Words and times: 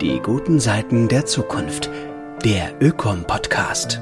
Die 0.00 0.18
guten 0.18 0.60
Seiten 0.60 1.08
der 1.08 1.26
Zukunft. 1.26 1.90
Der 2.42 2.72
Ökom-Podcast. 2.80 4.00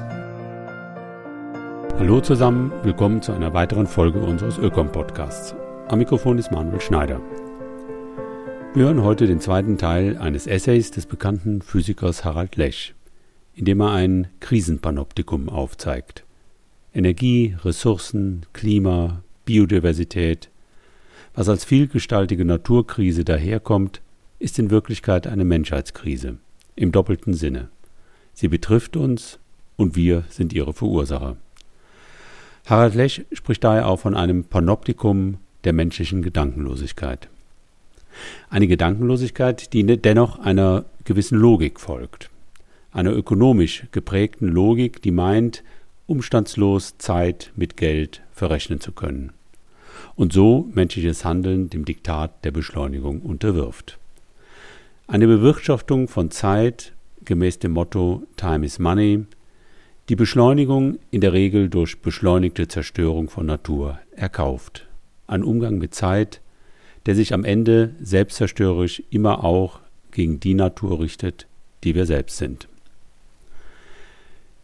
Hallo 1.97 2.21
zusammen, 2.21 2.71
willkommen 2.83 3.21
zu 3.21 3.33
einer 3.33 3.53
weiteren 3.53 3.85
Folge 3.85 4.21
unseres 4.21 4.57
Ökom-Podcasts. 4.57 5.55
Am 5.89 5.99
Mikrofon 5.99 6.37
ist 6.37 6.53
Manuel 6.53 6.79
Schneider. 6.79 7.19
Wir 8.73 8.85
hören 8.85 9.03
heute 9.03 9.27
den 9.27 9.41
zweiten 9.41 9.77
Teil 9.77 10.17
eines 10.17 10.47
Essays 10.47 10.91
des 10.91 11.05
bekannten 11.05 11.61
Physikers 11.61 12.23
Harald 12.23 12.55
Lesch, 12.55 12.95
in 13.53 13.65
dem 13.65 13.81
er 13.81 13.91
ein 13.91 14.27
Krisenpanoptikum 14.39 15.49
aufzeigt. 15.49 16.23
Energie, 16.93 17.57
Ressourcen, 17.65 18.45
Klima, 18.53 19.21
Biodiversität. 19.43 20.49
Was 21.33 21.49
als 21.49 21.65
vielgestaltige 21.65 22.45
Naturkrise 22.45 23.25
daherkommt, 23.25 23.99
ist 24.39 24.57
in 24.57 24.69
Wirklichkeit 24.69 25.27
eine 25.27 25.45
Menschheitskrise 25.45 26.37
im 26.75 26.91
doppelten 26.91 27.33
Sinne. 27.33 27.67
Sie 28.33 28.47
betrifft 28.47 28.95
uns 28.95 29.37
und 29.75 29.95
wir 29.95 30.23
sind 30.29 30.53
ihre 30.53 30.73
Verursacher. 30.73 31.35
Harald 32.65 32.95
Lech 32.95 33.25
spricht 33.33 33.63
daher 33.63 33.87
auch 33.87 33.99
von 33.99 34.15
einem 34.15 34.45
Panoptikum 34.45 35.37
der 35.65 35.73
menschlichen 35.73 36.21
Gedankenlosigkeit. 36.21 37.27
Eine 38.49 38.67
Gedankenlosigkeit, 38.67 39.73
die 39.73 39.83
ne-, 39.83 39.97
dennoch 39.97 40.39
einer 40.39 40.85
gewissen 41.03 41.37
Logik 41.37 41.79
folgt. 41.79 42.29
Einer 42.91 43.11
ökonomisch 43.11 43.85
geprägten 43.91 44.47
Logik, 44.47 45.01
die 45.01 45.11
meint, 45.11 45.63
umstandslos 46.07 46.97
Zeit 46.97 47.51
mit 47.55 47.77
Geld 47.77 48.21
verrechnen 48.31 48.79
zu 48.79 48.91
können. 48.91 49.31
Und 50.15 50.33
so 50.33 50.69
menschliches 50.73 51.23
Handeln 51.23 51.69
dem 51.69 51.85
Diktat 51.85 52.43
der 52.43 52.51
Beschleunigung 52.51 53.21
unterwirft. 53.21 53.98
Eine 55.11 55.25
Bewirtschaftung 55.25 56.07
von 56.07 56.29
Zeit 56.29 56.93
gemäß 57.25 57.57
dem 57.57 57.71
Motto 57.71 58.27
Time 58.35 58.63
is 58.63 58.77
Money, 58.77 59.25
die 60.07 60.15
Beschleunigung 60.15 60.99
in 61.09 61.19
der 61.21 61.33
Regel 61.33 61.67
durch 61.67 61.99
beschleunigte 61.99 62.67
Zerstörung 62.67 63.27
von 63.27 63.47
Natur 63.47 63.97
erkauft. 64.15 64.87
Ein 65.25 65.43
Umgang 65.43 65.79
mit 65.79 65.95
Zeit, 65.95 66.41
der 67.07 67.15
sich 67.15 67.33
am 67.33 67.43
Ende 67.43 67.95
selbstzerstörerisch 67.99 69.01
immer 69.09 69.43
auch 69.43 69.79
gegen 70.11 70.39
die 70.39 70.53
Natur 70.53 70.99
richtet, 70.99 71.47
die 71.83 71.95
wir 71.95 72.05
selbst 72.05 72.37
sind. 72.37 72.67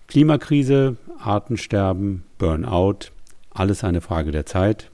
Klimakrise, 0.05 0.97
Artensterben, 1.17 2.23
Burnout, 2.37 3.09
alles 3.49 3.83
eine 3.83 4.01
Frage 4.01 4.29
der 4.29 4.45
Zeit. 4.45 4.91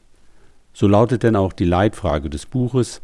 So 0.72 0.88
lautet 0.88 1.24
denn 1.24 1.36
auch 1.36 1.52
die 1.52 1.66
Leitfrage 1.66 2.30
des 2.30 2.46
Buches, 2.46 3.02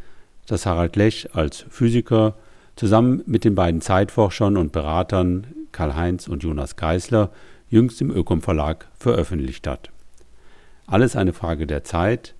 das 0.47 0.65
Harald 0.65 0.95
Lech 0.95 1.29
als 1.33 1.65
Physiker 1.69 2.35
zusammen 2.75 3.21
mit 3.25 3.43
den 3.43 3.55
beiden 3.55 3.81
Zeitforschern 3.81 4.57
und 4.57 4.71
Beratern 4.71 5.47
Karl-Heinz 5.71 6.27
und 6.27 6.43
Jonas 6.43 6.75
Geisler 6.75 7.31
jüngst 7.69 8.01
im 8.01 8.11
Ökom 8.11 8.41
Verlag 8.41 8.87
veröffentlicht 8.97 9.67
hat. 9.67 9.91
Alles 10.87 11.15
eine 11.15 11.33
Frage 11.33 11.67
der 11.67 11.83
Zeit, 11.83 12.33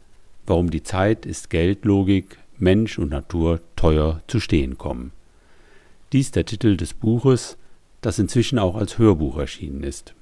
warum 0.46 0.70
die 0.70 0.84
Zeit 0.84 1.26
ist 1.26 1.50
Geldlogik, 1.50 2.38
Mensch 2.58 2.98
und 2.98 3.10
Natur 3.10 3.60
teuer 3.76 4.22
zu 4.28 4.40
stehen 4.40 4.78
kommen. 4.78 5.12
Dies 6.14 6.32
der 6.32 6.46
Titel 6.46 6.78
des 6.78 6.94
Buches, 6.94 7.58
das 8.02 8.18
inzwischen 8.18 8.58
auch 8.58 8.76
als 8.76 8.98
Hörbuch 8.98 9.38
erschienen 9.38 9.84
ist. 9.84 10.14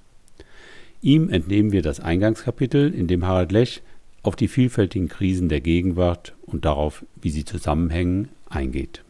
Ihm 1.01 1.29
entnehmen 1.29 1.71
wir 1.71 1.83
das 1.83 1.99
Eingangskapitel, 1.99 2.91
in 2.91 3.07
dem 3.07 3.27
Harald 3.27 3.51
Lech 3.51 3.83
auf 4.25 4.35
die 4.35 4.47
vielfältigen 4.47 5.07
Krisen 5.07 5.49
der 5.49 5.61
Gegenwart 5.61 6.33
und 6.45 6.65
darauf, 6.65 7.05
wie 7.21 7.29
sie 7.29 7.45
zusammenhängen, 7.45 8.29
eingeht. 8.49 9.03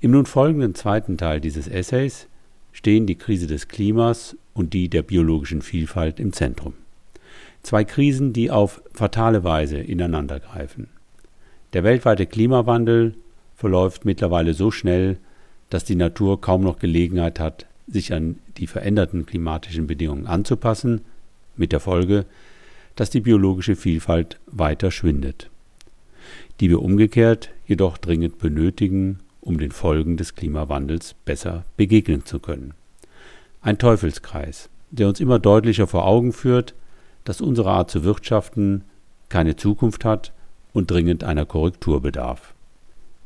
Im 0.00 0.12
nun 0.12 0.26
folgenden 0.26 0.74
zweiten 0.74 1.18
Teil 1.18 1.40
dieses 1.40 1.68
Essays 1.68 2.26
stehen 2.72 3.06
die 3.06 3.16
Krise 3.16 3.46
des 3.46 3.68
Klimas 3.68 4.36
und 4.54 4.72
die 4.72 4.88
der 4.88 5.02
biologischen 5.02 5.62
Vielfalt 5.62 6.18
im 6.18 6.32
Zentrum. 6.32 6.74
Zwei 7.62 7.84
Krisen, 7.84 8.32
die 8.32 8.50
auf 8.50 8.82
fatale 8.92 9.44
Weise 9.44 9.78
ineinandergreifen. 9.78 10.88
Der 11.72 11.84
weltweite 11.84 12.26
Klimawandel 12.26 13.14
verläuft 13.54 14.04
mittlerweile 14.04 14.54
so 14.54 14.70
schnell, 14.70 15.18
dass 15.68 15.84
die 15.84 15.94
Natur 15.94 16.40
kaum 16.40 16.62
noch 16.62 16.78
Gelegenheit 16.78 17.38
hat, 17.38 17.66
sich 17.86 18.12
an 18.12 18.38
die 18.56 18.66
veränderten 18.66 19.26
klimatischen 19.26 19.86
Bedingungen 19.86 20.26
anzupassen, 20.26 21.02
mit 21.56 21.72
der 21.72 21.80
Folge, 21.80 22.24
dass 23.00 23.08
die 23.08 23.22
biologische 23.22 23.76
Vielfalt 23.76 24.38
weiter 24.46 24.90
schwindet, 24.90 25.48
die 26.60 26.68
wir 26.68 26.82
umgekehrt 26.82 27.48
jedoch 27.66 27.96
dringend 27.96 28.36
benötigen, 28.36 29.20
um 29.40 29.56
den 29.56 29.70
Folgen 29.70 30.18
des 30.18 30.34
Klimawandels 30.34 31.14
besser 31.24 31.64
begegnen 31.78 32.26
zu 32.26 32.40
können. 32.40 32.74
Ein 33.62 33.78
Teufelskreis, 33.78 34.68
der 34.90 35.08
uns 35.08 35.18
immer 35.18 35.38
deutlicher 35.38 35.86
vor 35.86 36.06
Augen 36.06 36.34
führt, 36.34 36.74
dass 37.24 37.40
unsere 37.40 37.70
Art 37.70 37.90
zu 37.90 38.04
wirtschaften 38.04 38.84
keine 39.30 39.56
Zukunft 39.56 40.04
hat 40.04 40.34
und 40.74 40.90
dringend 40.90 41.24
einer 41.24 41.46
Korrektur 41.46 42.02
bedarf. 42.02 42.52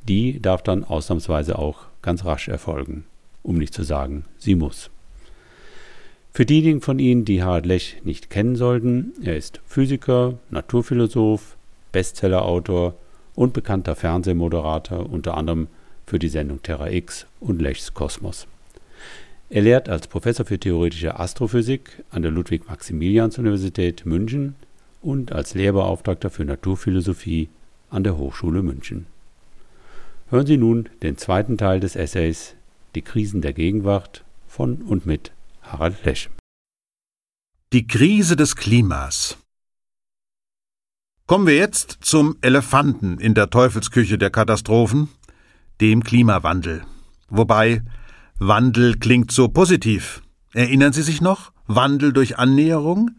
Die 0.07 0.41
darf 0.41 0.63
dann 0.63 0.85
ausnahmsweise 0.85 1.59
auch 1.59 1.87
ganz 2.01 2.25
rasch 2.25 2.47
erfolgen, 2.47 3.07
um 3.43 3.59
nicht 3.59 3.75
zu 3.75 3.83
sagen, 3.83 4.25
sie 4.39 4.55
muss. 4.55 4.93
Für 6.37 6.45
diejenigen 6.45 6.81
von 6.81 6.99
Ihnen, 6.99 7.25
die 7.25 7.45
Harald 7.45 7.65
Lech 7.65 8.01
nicht 8.03 8.29
kennen 8.29 8.57
sollten, 8.57 9.13
er 9.23 9.37
ist 9.37 9.61
Physiker, 9.67 10.37
Naturphilosoph, 10.51 11.57
Bestsellerautor 11.93 12.97
und 13.37 13.53
bekannter 13.53 13.95
Fernsehmoderator, 13.95 15.09
unter 15.09 15.37
anderem 15.37 15.69
für 16.09 16.19
die 16.19 16.29
Sendung 16.29 16.61
Terra 16.61 16.91
X 16.91 17.27
und 17.39 17.63
Lechs 17.63 17.95
Kosmos. 17.95 18.49
Er 19.49 19.63
lehrt 19.63 19.89
als 19.89 20.09
Professor 20.09 20.45
für 20.45 20.59
theoretische 20.59 21.21
Astrophysik 21.21 22.03
an 22.11 22.23
der 22.23 22.33
Ludwig-Maximilians-Universität 22.33 24.05
München 24.05 24.57
und 25.03 25.31
als 25.31 25.55
Lehrbeauftragter 25.55 26.31
für 26.31 26.45
Naturphilosophie 26.45 27.49
an 27.91 28.03
der 28.03 28.19
Hochschule 28.19 28.65
München. 28.65 29.07
Hören 30.31 30.47
Sie 30.47 30.57
nun 30.57 30.89
den 31.01 31.17
zweiten 31.17 31.59
Teil 31.59 31.79
des 31.79 31.95
Essays 31.95 32.57
Die 32.97 33.03
Krisen 33.03 33.41
der 33.41 33.53
Gegenwart 33.53 34.25
von 34.49 34.83
und 34.83 35.07
mit 35.07 35.31
Harald 35.65 36.05
Lesch. 36.05 36.31
Die 37.73 37.87
Krise 37.87 38.37
des 38.37 38.57
Klimas. 38.57 39.39
Kommen 41.27 41.47
wir 41.47 41.57
jetzt 41.57 41.99
zum 42.03 42.37
Elefanten 42.43 43.19
in 43.19 43.35
der 43.35 43.51
Teufelsküche 43.51 44.19
der 44.19 44.31
Katastrophen, 44.31 45.09
dem 45.81 46.05
Klimawandel. 46.05 46.85
Wobei 47.29 47.83
Wandel 48.39 48.99
klingt 48.99 49.33
so 49.33 49.49
positiv. 49.49 50.23
Erinnern 50.53 50.93
Sie 50.93 51.03
sich 51.03 51.21
noch? 51.21 51.53
Wandel 51.67 52.13
durch 52.13 52.39
Annäherung? 52.39 53.13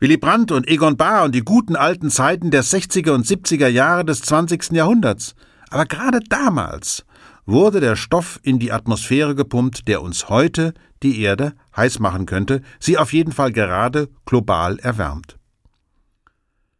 Willy 0.00 0.16
Brandt 0.16 0.52
und 0.52 0.68
Egon 0.68 0.96
Bahr 0.96 1.24
und 1.24 1.34
die 1.34 1.44
guten 1.44 1.76
alten 1.76 2.10
Zeiten 2.10 2.50
der 2.50 2.64
60er 2.64 3.12
und 3.12 3.24
70er 3.24 3.68
Jahre 3.68 4.04
des 4.04 4.20
20. 4.22 4.72
Jahrhunderts. 4.72 5.34
Aber 5.70 5.86
gerade 5.86 6.20
damals 6.28 7.04
wurde 7.46 7.80
der 7.80 7.96
Stoff 7.96 8.38
in 8.42 8.58
die 8.58 8.72
Atmosphäre 8.72 9.34
gepumpt, 9.34 9.88
der 9.88 10.02
uns 10.02 10.28
heute 10.28 10.74
die 11.02 11.20
Erde 11.20 11.54
heiß 11.76 11.98
machen 11.98 12.26
könnte, 12.26 12.62
sie 12.78 12.98
auf 12.98 13.12
jeden 13.12 13.32
Fall 13.32 13.52
gerade 13.52 14.08
global 14.26 14.78
erwärmt. 14.78 15.38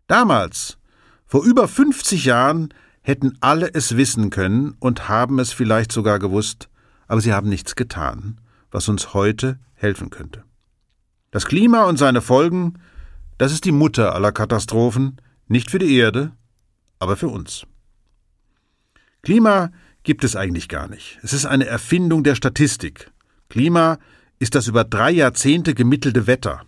Damals, 0.07 0.79
vor 1.27 1.45
über 1.45 1.69
50 1.69 2.25
Jahren, 2.25 2.73
hätten 3.03 3.39
alle 3.41 3.73
es 3.73 3.97
wissen 3.97 4.31
können 4.31 4.75
und 4.81 5.09
haben 5.09 5.39
es 5.39 5.53
vielleicht 5.53 5.93
sogar 5.93 6.19
gewusst, 6.19 6.69
aber 7.07 7.21
sie 7.21 7.33
haben 7.33 7.49
nichts 7.49 7.75
getan, 7.77 8.41
was 8.71 8.89
uns 8.89 9.15
heute 9.15 9.59
helfen 9.75 10.11
könnte. 10.11 10.45
Das 11.31 11.47
Klima 11.47 11.85
und 11.85 11.99
seine 11.99 12.21
Folgen, 12.21 12.75
das 13.39 13.53
ist 13.53 13.65
die 13.65 13.73
Mutter 13.73 14.15
aller 14.15 14.33
Katastrophen, 14.33 15.21
nicht 15.47 15.71
für 15.71 15.79
die 15.79 15.95
Erde, 15.97 16.33
aber 16.99 17.17
für 17.17 17.29
uns. 17.29 17.67
Klima 19.23 19.71
gibt 20.09 20.25
es 20.25 20.37
eigentlich 20.37 20.71
gar 20.71 20.89
nicht. 20.89 21.19
Es 21.23 21.35
ist 21.35 21.45
eine 21.45 21.67
Erfindung 21.67 22.25
der 22.25 22.35
Statistik. 22.35 23.11
Klima 23.51 23.99
ist 24.39 24.55
das 24.55 24.67
über 24.67 24.83
drei 24.83 25.11
Jahrzehnte 25.11 25.75
gemittelte 25.75 26.27
Wetter. 26.27 26.63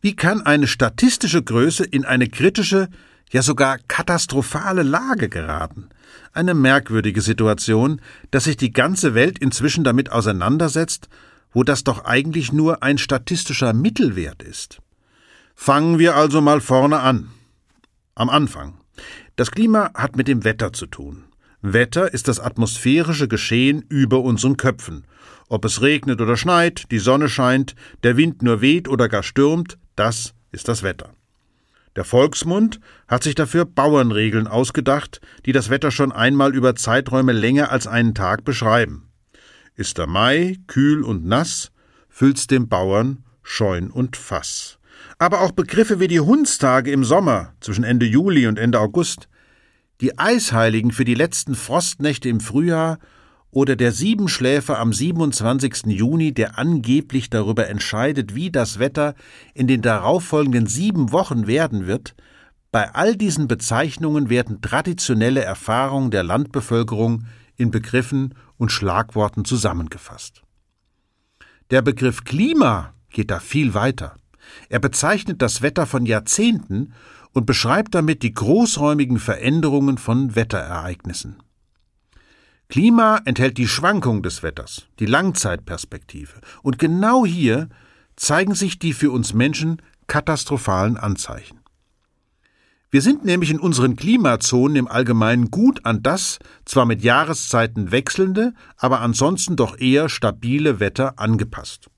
Wie 0.00 0.16
kann 0.16 0.42
eine 0.42 0.66
statistische 0.66 1.44
Größe 1.44 1.84
in 1.84 2.04
eine 2.04 2.28
kritische, 2.28 2.88
ja 3.30 3.42
sogar 3.42 3.78
katastrophale 3.86 4.82
Lage 4.82 5.28
geraten? 5.28 5.90
Eine 6.32 6.54
merkwürdige 6.54 7.20
Situation, 7.20 8.00
dass 8.32 8.44
sich 8.44 8.56
die 8.56 8.72
ganze 8.72 9.14
Welt 9.14 9.38
inzwischen 9.38 9.84
damit 9.84 10.10
auseinandersetzt, 10.10 11.08
wo 11.52 11.62
das 11.62 11.84
doch 11.84 12.04
eigentlich 12.04 12.52
nur 12.52 12.82
ein 12.82 12.98
statistischer 12.98 13.72
Mittelwert 13.74 14.42
ist. 14.42 14.80
Fangen 15.54 16.00
wir 16.00 16.16
also 16.16 16.40
mal 16.40 16.60
vorne 16.60 16.98
an. 16.98 17.30
Am 18.16 18.28
Anfang. 18.28 18.74
Das 19.36 19.52
Klima 19.52 19.92
hat 19.94 20.16
mit 20.16 20.26
dem 20.26 20.42
Wetter 20.42 20.72
zu 20.72 20.86
tun. 20.86 21.29
Wetter 21.62 22.12
ist 22.14 22.28
das 22.28 22.40
atmosphärische 22.40 23.28
Geschehen 23.28 23.84
über 23.88 24.20
unseren 24.20 24.56
Köpfen. 24.56 25.04
Ob 25.48 25.64
es 25.64 25.82
regnet 25.82 26.20
oder 26.20 26.36
schneit, 26.36 26.90
die 26.90 26.98
Sonne 26.98 27.28
scheint, 27.28 27.74
der 28.02 28.16
Wind 28.16 28.42
nur 28.42 28.60
weht 28.60 28.88
oder 28.88 29.08
gar 29.08 29.22
stürmt, 29.22 29.78
das 29.94 30.32
ist 30.52 30.68
das 30.68 30.82
Wetter. 30.82 31.10
Der 31.96 32.04
Volksmund 32.04 32.80
hat 33.08 33.24
sich 33.24 33.34
dafür 33.34 33.66
Bauernregeln 33.66 34.46
ausgedacht, 34.46 35.20
die 35.44 35.52
das 35.52 35.68
Wetter 35.68 35.90
schon 35.90 36.12
einmal 36.12 36.54
über 36.54 36.76
Zeiträume 36.76 37.32
länger 37.32 37.70
als 37.70 37.86
einen 37.86 38.14
Tag 38.14 38.44
beschreiben. 38.44 39.08
Ist 39.74 39.98
der 39.98 40.06
Mai 40.06 40.56
kühl 40.66 41.02
und 41.02 41.26
nass, 41.26 41.72
füllt's 42.08 42.46
dem 42.46 42.68
Bauern 42.68 43.24
Scheun 43.42 43.90
und 43.90 44.16
Fass. 44.16 44.78
Aber 45.18 45.40
auch 45.40 45.50
Begriffe 45.50 46.00
wie 46.00 46.08
die 46.08 46.20
Hundstage 46.20 46.92
im 46.92 47.04
Sommer 47.04 47.52
zwischen 47.60 47.84
Ende 47.84 48.06
Juli 48.06 48.46
und 48.46 48.58
Ende 48.58 48.78
August, 48.78 49.28
die 50.00 50.18
Eisheiligen 50.18 50.92
für 50.92 51.04
die 51.04 51.14
letzten 51.14 51.54
Frostnächte 51.54 52.28
im 52.28 52.40
Frühjahr 52.40 52.98
oder 53.50 53.76
der 53.76 53.92
Siebenschläfer 53.92 54.78
am 54.78 54.92
27. 54.92 55.86
Juni, 55.86 56.32
der 56.32 56.58
angeblich 56.58 57.30
darüber 57.30 57.68
entscheidet, 57.68 58.34
wie 58.34 58.50
das 58.50 58.78
Wetter 58.78 59.14
in 59.54 59.66
den 59.66 59.82
darauffolgenden 59.82 60.66
sieben 60.66 61.12
Wochen 61.12 61.46
werden 61.46 61.86
wird, 61.86 62.14
bei 62.72 62.94
all 62.94 63.16
diesen 63.16 63.48
Bezeichnungen 63.48 64.30
werden 64.30 64.60
traditionelle 64.60 65.42
Erfahrungen 65.42 66.12
der 66.12 66.22
Landbevölkerung 66.22 67.24
in 67.56 67.72
Begriffen 67.72 68.34
und 68.58 68.70
Schlagworten 68.70 69.44
zusammengefasst. 69.44 70.42
Der 71.70 71.82
Begriff 71.82 72.22
Klima 72.22 72.94
geht 73.10 73.32
da 73.32 73.40
viel 73.40 73.74
weiter. 73.74 74.14
Er 74.68 74.78
bezeichnet 74.78 75.42
das 75.42 75.62
Wetter 75.62 75.86
von 75.86 76.06
Jahrzehnten 76.06 76.92
und 77.32 77.46
beschreibt 77.46 77.94
damit 77.94 78.22
die 78.22 78.34
großräumigen 78.34 79.18
Veränderungen 79.18 79.98
von 79.98 80.34
Wetterereignissen. 80.34 81.36
Klima 82.68 83.20
enthält 83.24 83.58
die 83.58 83.68
Schwankung 83.68 84.22
des 84.22 84.42
Wetters, 84.42 84.86
die 85.00 85.06
Langzeitperspektive. 85.06 86.40
Und 86.62 86.78
genau 86.78 87.26
hier 87.26 87.68
zeigen 88.16 88.54
sich 88.54 88.78
die 88.78 88.92
für 88.92 89.10
uns 89.10 89.34
Menschen 89.34 89.82
katastrophalen 90.06 90.96
Anzeichen. 90.96 91.60
Wir 92.92 93.02
sind 93.02 93.24
nämlich 93.24 93.50
in 93.50 93.60
unseren 93.60 93.94
Klimazonen 93.94 94.76
im 94.76 94.88
Allgemeinen 94.88 95.52
gut 95.52 95.84
an 95.84 96.02
das, 96.02 96.40
zwar 96.64 96.86
mit 96.86 97.02
Jahreszeiten 97.02 97.92
wechselnde, 97.92 98.52
aber 98.76 99.00
ansonsten 99.00 99.54
doch 99.54 99.78
eher 99.78 100.08
stabile 100.08 100.80
Wetter 100.80 101.18
angepasst. 101.18 101.88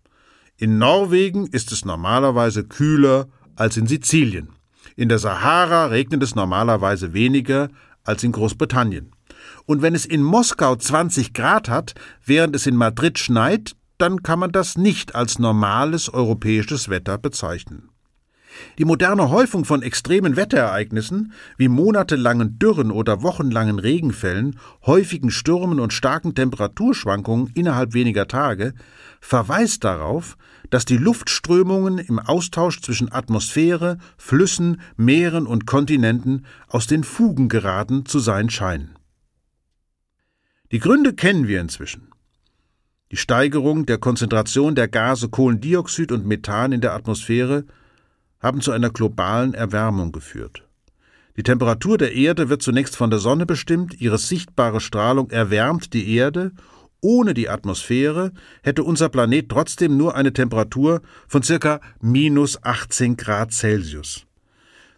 In 0.56 0.78
Norwegen 0.78 1.46
ist 1.46 1.72
es 1.72 1.84
normalerweise 1.84 2.64
kühler 2.64 3.28
als 3.56 3.76
in 3.76 3.87
Sizilien. 3.87 4.50
In 4.96 5.08
der 5.08 5.19
Sahara 5.19 5.87
regnet 5.87 6.22
es 6.22 6.34
normalerweise 6.34 7.12
weniger 7.12 7.69
als 8.04 8.22
in 8.22 8.32
Großbritannien. 8.32 9.12
Und 9.66 9.82
wenn 9.82 9.94
es 9.94 10.06
in 10.06 10.22
Moskau 10.22 10.76
20 10.76 11.34
Grad 11.34 11.69
hat, 11.69 11.94
während 12.25 12.54
es 12.54 12.66
in 12.66 12.76
Madrid 12.76 13.19
schneit, 13.19 13.75
dann 13.99 14.22
kann 14.22 14.38
man 14.38 14.52
das 14.52 14.76
nicht 14.76 15.14
als 15.14 15.38
normales 15.38 16.08
europäisches 16.12 16.88
Wetter 16.88 17.19
bezeichnen. 17.19 17.92
Die 18.78 18.84
moderne 18.84 19.31
Häufung 19.31 19.64
von 19.64 19.82
extremen 19.82 20.37
Wetterereignissen 20.37 21.32
wie 21.56 21.69
monatelangen 21.69 22.58
Dürren 22.58 22.90
oder 22.90 23.22
wochenlangen 23.22 23.78
Regenfällen, 23.78 24.58
häufigen 24.87 25.31
Stürmen 25.31 25.81
und 25.81 25.93
starken 25.93 26.34
Temperaturschwankungen 26.34 27.50
innerhalb 27.54 27.94
weniger 27.94 28.28
Tage 28.28 28.75
verweist 29.20 29.84
darauf, 29.84 30.37
dass 30.70 30.84
die 30.84 30.96
Luftströmungen 30.96 31.99
im 31.99 32.19
Austausch 32.19 32.81
zwischen 32.81 33.12
Atmosphäre, 33.12 33.99
Flüssen, 34.16 34.81
Meeren 34.96 35.46
und 35.46 35.66
Kontinenten 35.66 36.46
aus 36.69 36.87
den 36.87 37.04
Fugen 37.04 37.49
geraten 37.49 38.06
zu 38.06 38.19
sein 38.19 38.50
scheinen. 38.50 38.96
Die 40.72 40.78
Gründe 40.78 41.12
kennen 41.12 41.46
wir 41.46 41.60
inzwischen. 41.60 42.08
Die 43.10 43.19
Steigerung 43.19 43.84
der 43.84 43.99
Konzentration 43.99 44.75
der 44.75 44.88
Gase 44.88 45.28
Kohlendioxid 45.28 46.10
und 46.10 46.25
Methan 46.25 46.72
in 46.72 46.81
der 46.81 46.94
Atmosphäre 46.94 47.66
haben 48.43 48.61
zu 48.61 48.73
einer 48.73 48.91
globalen 48.91 49.55
Erwärmung 49.55 50.12
geführt. 50.12 50.65
Die 51.37 51.43
Temperatur 51.43 51.97
der 51.97 52.12
Erde 52.12 52.50
wird 52.50 52.61
zunächst 52.61 52.97
von 52.97 53.09
der 53.09 53.19
Sonne 53.19 53.47
bestimmt, 53.47 53.99
ihre 54.00 54.19
sichtbare 54.19 54.81
Strahlung 54.81 55.31
erwärmt 55.31 55.94
die 55.94 56.15
Erde, 56.15 56.53
ohne 57.00 57.35
die 57.35 57.49
Atmosphäre 57.49 58.33
hätte 58.62 58.85
unser 58.85 59.09
Planet 59.09 59.49
trotzdem 59.49 59.97
nur 59.97 60.15
eine 60.15 60.33
Temperatur 60.33 61.00
von 61.27 61.43
circa 61.43 61.81
minus 62.00 62.62
18 62.62 63.17
Grad 63.17 63.53
Celsius. 63.53 64.27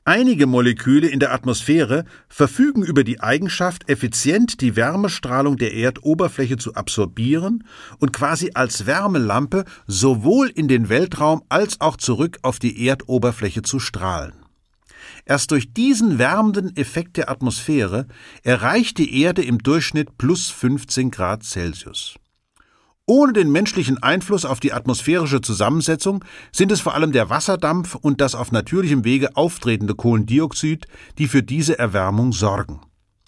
Einige 0.07 0.47
Moleküle 0.47 1.09
in 1.09 1.19
der 1.19 1.33
Atmosphäre 1.33 2.05
verfügen 2.29 2.83
über 2.83 3.05
die 3.05 3.21
Eigenschaft, 3.21 3.89
effizient 3.89 4.61
die 4.61 4.77
Wärmestrahlung 4.77 5.57
der 5.57 5.73
Erdoberfläche 5.73 6.59
zu 6.59 6.75
absorbieren 6.75 7.65
und 8.01 8.13
quasi 8.13 8.51
als 8.53 8.85
Wärmelampe 8.85 9.65
sowohl 9.87 10.49
in 10.49 10.69
den 10.69 10.91
Weltraum 10.91 11.43
als 11.49 11.81
auch 11.81 11.97
zurück 11.97 12.39
auf 12.43 12.59
die 12.59 12.87
Erdoberfläche 12.87 13.63
zu 13.63 13.81
strahlen. 13.81 14.35
Erst 15.25 15.53
durch 15.53 15.73
diesen 15.73 16.19
wärmenden 16.19 16.77
Effekt 16.77 17.17
der 17.17 17.31
Atmosphäre 17.31 18.07
erreicht 18.43 18.99
die 18.99 19.23
Erde 19.23 19.43
im 19.43 19.57
Durchschnitt 19.59 20.19
plus 20.19 20.51
15 20.51 21.11
Grad 21.13 21.45
Celsius. 21.45 22.17
Ohne 23.07 23.35
den 23.35 23.53
menschlichen 23.53 24.03
Einfluss 24.03 24.47
auf 24.47 24.61
die 24.61 24.73
atmosphärische 24.73 25.43
Zusammensetzung 25.43 26.25
sind 26.53 26.73
es 26.73 26.81
vor 26.81 26.95
allem 26.95 27.13
der 27.13 27.29
Wasserdampf 27.29 27.97
und 27.97 28.23
das 28.23 28.35
auf 28.35 28.51
natürlichem 28.51 29.05
Wege 29.05 29.37
auftretende 29.37 29.95
Kohlendioxid, 29.95 30.87
die 31.19 31.29
für 31.29 31.43
diese 31.43 31.79
Erwärmung 31.79 32.33
sorgen. 32.33 32.81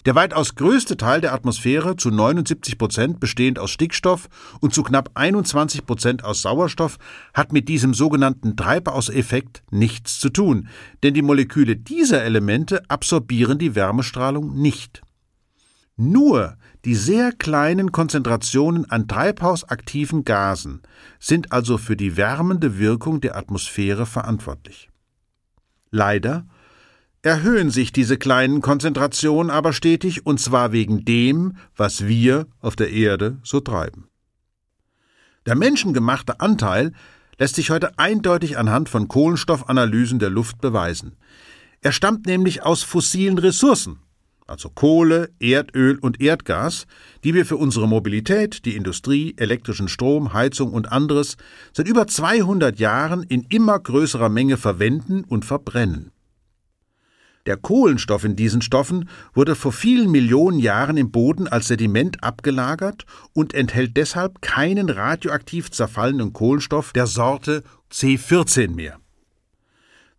Der 0.07 0.15
weitaus 0.15 0.55
größte 0.55 0.97
Teil 0.97 1.21
der 1.21 1.33
Atmosphäre, 1.33 1.95
zu 1.95 2.09
79 2.09 2.79
Prozent 2.79 3.19
bestehend 3.19 3.59
aus 3.59 3.69
Stickstoff 3.69 4.29
und 4.61 4.73
zu 4.73 4.81
knapp 4.81 5.11
21 5.13 5.85
Prozent 5.85 6.23
aus 6.23 6.41
Sauerstoff, 6.41 6.97
hat 7.35 7.53
mit 7.53 7.69
diesem 7.69 7.93
sogenannten 7.93 8.55
Treibhauseffekt 8.55 9.61
nichts 9.69 10.17
zu 10.19 10.29
tun, 10.29 10.69
denn 11.03 11.13
die 11.13 11.21
Moleküle 11.21 11.75
dieser 11.75 12.23
Elemente 12.23 12.81
absorbieren 12.89 13.59
die 13.59 13.75
Wärmestrahlung 13.75 14.59
nicht. 14.59 15.01
Nur 15.97 16.57
die 16.85 16.95
sehr 16.95 17.31
kleinen 17.31 17.91
Konzentrationen 17.91 18.89
an 18.89 19.07
treibhausaktiven 19.07 20.23
Gasen 20.25 20.81
sind 21.19 21.51
also 21.51 21.77
für 21.77 21.97
die 21.97 22.17
wärmende 22.17 22.79
Wirkung 22.79 23.21
der 23.21 23.35
Atmosphäre 23.35 24.05
verantwortlich. 24.05 24.89
Leider 25.89 26.45
erhöhen 27.21 27.71
sich 27.71 27.91
diese 27.91 28.17
kleinen 28.17 28.61
Konzentrationen 28.61 29.49
aber 29.49 29.73
stetig, 29.73 30.25
und 30.25 30.39
zwar 30.39 30.71
wegen 30.71 31.03
dem, 31.03 31.57
was 31.75 32.05
wir 32.05 32.47
auf 32.61 32.75
der 32.75 32.91
Erde 32.91 33.37
so 33.43 33.59
treiben. 33.59 34.07
Der 35.45 35.55
menschengemachte 35.55 36.39
Anteil 36.39 36.93
lässt 37.39 37.55
sich 37.55 37.69
heute 37.69 37.97
eindeutig 37.97 38.57
anhand 38.57 38.89
von 38.89 39.07
Kohlenstoffanalysen 39.07 40.19
der 40.19 40.29
Luft 40.29 40.59
beweisen. 40.61 41.17
Er 41.81 41.91
stammt 41.91 42.25
nämlich 42.25 42.63
aus 42.63 42.83
fossilen 42.83 43.37
Ressourcen, 43.37 43.99
also 44.47 44.69
Kohle, 44.69 45.29
Erdöl 45.39 45.97
und 45.99 46.21
Erdgas, 46.21 46.87
die 47.23 47.33
wir 47.33 47.45
für 47.45 47.57
unsere 47.57 47.87
Mobilität, 47.87 48.65
die 48.65 48.75
Industrie, 48.75 49.35
elektrischen 49.37 49.87
Strom, 49.87 50.33
Heizung 50.33 50.71
und 50.71 50.91
anderes 50.91 51.37
seit 51.73 51.87
über 51.87 52.07
200 52.07 52.79
Jahren 52.79 53.23
in 53.23 53.43
immer 53.49 53.77
größerer 53.79 54.29
Menge 54.29 54.57
verwenden 54.57 55.23
und 55.23 55.45
verbrennen. 55.45 56.11
Der 57.47 57.55
Kohlenstoff 57.55 58.25
in 58.25 58.35
diesen 58.35 58.61
Stoffen 58.61 59.07
wurde 59.33 59.55
vor 59.55 59.71
vielen 59.71 60.11
Millionen 60.11 60.59
Jahren 60.59 60.97
im 60.97 61.11
Boden 61.11 61.47
als 61.47 61.67
Sediment 61.67 62.21
abgelagert 62.21 63.05
und 63.31 63.53
enthält 63.53 63.95
deshalb 63.95 64.41
keinen 64.41 64.89
radioaktiv 64.89 65.71
zerfallenen 65.71 66.33
Kohlenstoff 66.33 66.91
der 66.91 67.07
Sorte 67.07 67.63
C14 67.89 68.75
mehr. 68.75 68.99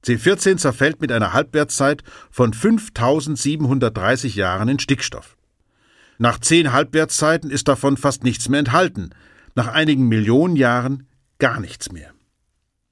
C14 0.08 0.56
zerfällt 0.56 1.00
mit 1.02 1.12
einer 1.12 1.34
Halbwertszeit 1.34 2.02
von 2.30 2.54
5730 2.54 4.36
Jahren 4.36 4.68
in 4.68 4.78
Stickstoff. 4.78 5.36
Nach 6.16 6.38
zehn 6.38 6.72
Halbwertszeiten 6.72 7.50
ist 7.50 7.68
davon 7.68 7.96
fast 7.96 8.24
nichts 8.24 8.48
mehr 8.48 8.60
enthalten, 8.60 9.10
nach 9.54 9.68
einigen 9.68 10.08
Millionen 10.08 10.56
Jahren 10.56 11.06
gar 11.38 11.60
nichts 11.60 11.92
mehr. 11.92 12.12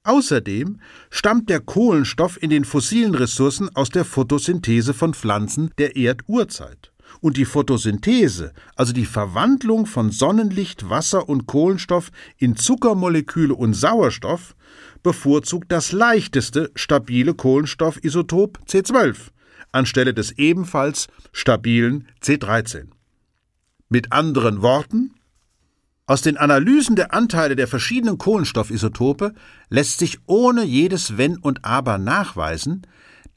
Außerdem 0.03 0.79
stammt 1.09 1.49
der 1.49 1.59
Kohlenstoff 1.59 2.41
in 2.41 2.49
den 2.49 2.63
fossilen 2.63 3.15
Ressourcen 3.15 3.75
aus 3.75 3.89
der 3.89 4.05
Photosynthese 4.05 4.93
von 4.93 5.13
Pflanzen 5.13 5.71
der 5.77 5.97
Erdurzeit. 5.97 6.93
Und 7.19 7.37
die 7.37 7.45
Photosynthese, 7.45 8.53
also 8.75 8.93
die 8.93 9.05
Verwandlung 9.05 9.85
von 9.85 10.11
Sonnenlicht, 10.11 10.89
Wasser 10.89 11.27
und 11.27 11.47
Kohlenstoff 11.47 12.11
in 12.37 12.55
Zuckermoleküle 12.55 13.55
und 13.55 13.73
Sauerstoff, 13.73 14.55
bevorzugt 15.07 15.71
das 15.71 15.93
leichteste 15.93 16.69
stabile 16.75 17.33
Kohlenstoffisotop 17.33 18.59
C12 18.67 19.15
anstelle 19.71 20.13
des 20.13 20.37
ebenfalls 20.37 21.07
stabilen 21.31 22.09
C13. 22.21 22.87
Mit 23.87 24.11
anderen 24.11 24.61
Worten, 24.61 25.13
aus 26.07 26.21
den 26.21 26.35
Analysen 26.35 26.97
der 26.97 27.13
Anteile 27.13 27.55
der 27.55 27.69
verschiedenen 27.69 28.17
Kohlenstoffisotope 28.17 29.33
lässt 29.69 29.99
sich 29.99 30.19
ohne 30.25 30.65
jedes 30.65 31.17
Wenn 31.17 31.37
und 31.37 31.63
Aber 31.63 31.97
nachweisen, 31.97 32.85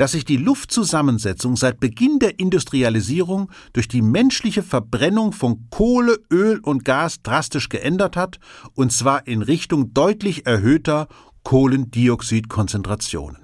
dass 0.00 0.12
sich 0.12 0.24
die 0.24 0.38
Luftzusammensetzung 0.38 1.56
seit 1.56 1.78
Beginn 1.78 2.20
der 2.20 2.38
Industrialisierung 2.38 3.50
durch 3.74 3.86
die 3.86 4.00
menschliche 4.00 4.62
Verbrennung 4.62 5.32
von 5.34 5.68
Kohle, 5.68 6.18
Öl 6.32 6.58
und 6.60 6.86
Gas 6.86 7.20
drastisch 7.22 7.68
geändert 7.68 8.16
hat, 8.16 8.38
und 8.72 8.92
zwar 8.92 9.26
in 9.26 9.42
Richtung 9.42 9.92
deutlich 9.92 10.46
erhöhter 10.46 11.06
Kohlendioxidkonzentrationen. 11.42 13.38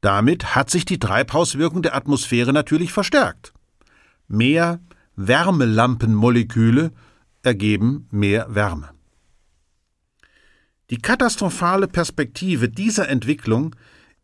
Damit 0.00 0.56
hat 0.56 0.68
sich 0.70 0.84
die 0.84 0.98
Treibhauswirkung 0.98 1.82
der 1.82 1.94
Atmosphäre 1.94 2.52
natürlich 2.52 2.92
verstärkt. 2.92 3.52
Mehr 4.28 4.80
Wärmelampenmoleküle 5.16 6.92
ergeben 7.42 8.08
mehr 8.10 8.54
Wärme. 8.54 8.90
Die 10.90 10.98
katastrophale 10.98 11.88
Perspektive 11.88 12.68
dieser 12.68 13.08
Entwicklung 13.08 13.74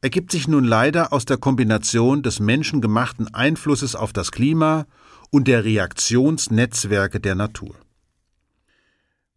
ergibt 0.00 0.32
sich 0.32 0.48
nun 0.48 0.64
leider 0.64 1.12
aus 1.12 1.24
der 1.24 1.36
Kombination 1.36 2.22
des 2.22 2.40
menschengemachten 2.40 3.32
Einflusses 3.34 3.94
auf 3.94 4.12
das 4.12 4.32
Klima 4.32 4.86
und 5.30 5.48
der 5.48 5.64
Reaktionsnetzwerke 5.64 7.20
der 7.20 7.34
Natur. 7.34 7.74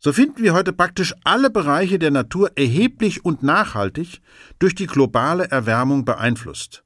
So 0.04 0.12
finden 0.14 0.42
wir 0.42 0.56
heute 0.56 0.74
praktisch 0.74 1.14
alle 1.24 1.52
Bereiche 1.52 2.00
der 2.00 2.10
Natur 2.10 2.50
erheblich 2.56 3.24
und 3.24 3.44
nachhaltig 3.44 4.20
durch 4.58 4.74
die 4.74 4.88
globale 4.88 5.52
Erwärmung 5.52 6.06
beeinflusst. 6.06 6.82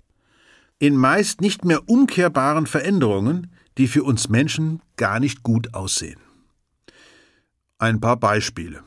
In 0.79 0.97
meist 0.97 1.39
nicht 1.39 1.63
mehr 1.63 1.87
umkehrbaren 1.87 2.67
Veränderungen, 2.67 3.53
die 3.77 3.87
für 3.87 4.03
uns 4.03 4.27
Menschen 4.27 4.81
gar 4.97 5.21
nicht 5.21 5.43
gut 5.43 5.73
aussehen. 5.73 6.19
Ein 7.77 8.01
paar 8.01 8.17
Beispiele. 8.17 8.83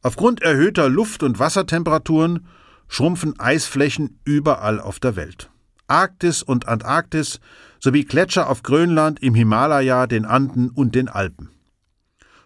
Aufgrund 0.00 0.42
erhöhter 0.42 0.88
Luft- 0.88 1.24
und 1.24 1.40
Wassertemperaturen 1.40 2.46
schrumpfen 2.86 3.40
Eisflächen 3.40 4.20
überall 4.24 4.80
auf 4.80 5.00
der 5.00 5.16
Welt. 5.16 5.50
Arktis 5.88 6.44
und 6.44 6.68
Antarktis 6.68 7.40
sowie 7.80 8.04
Gletscher 8.04 8.48
auf 8.48 8.62
Grönland, 8.62 9.20
im 9.20 9.34
Himalaya, 9.34 10.06
den 10.06 10.24
Anden 10.24 10.70
und 10.70 10.94
den 10.94 11.08
Alpen. 11.08 11.50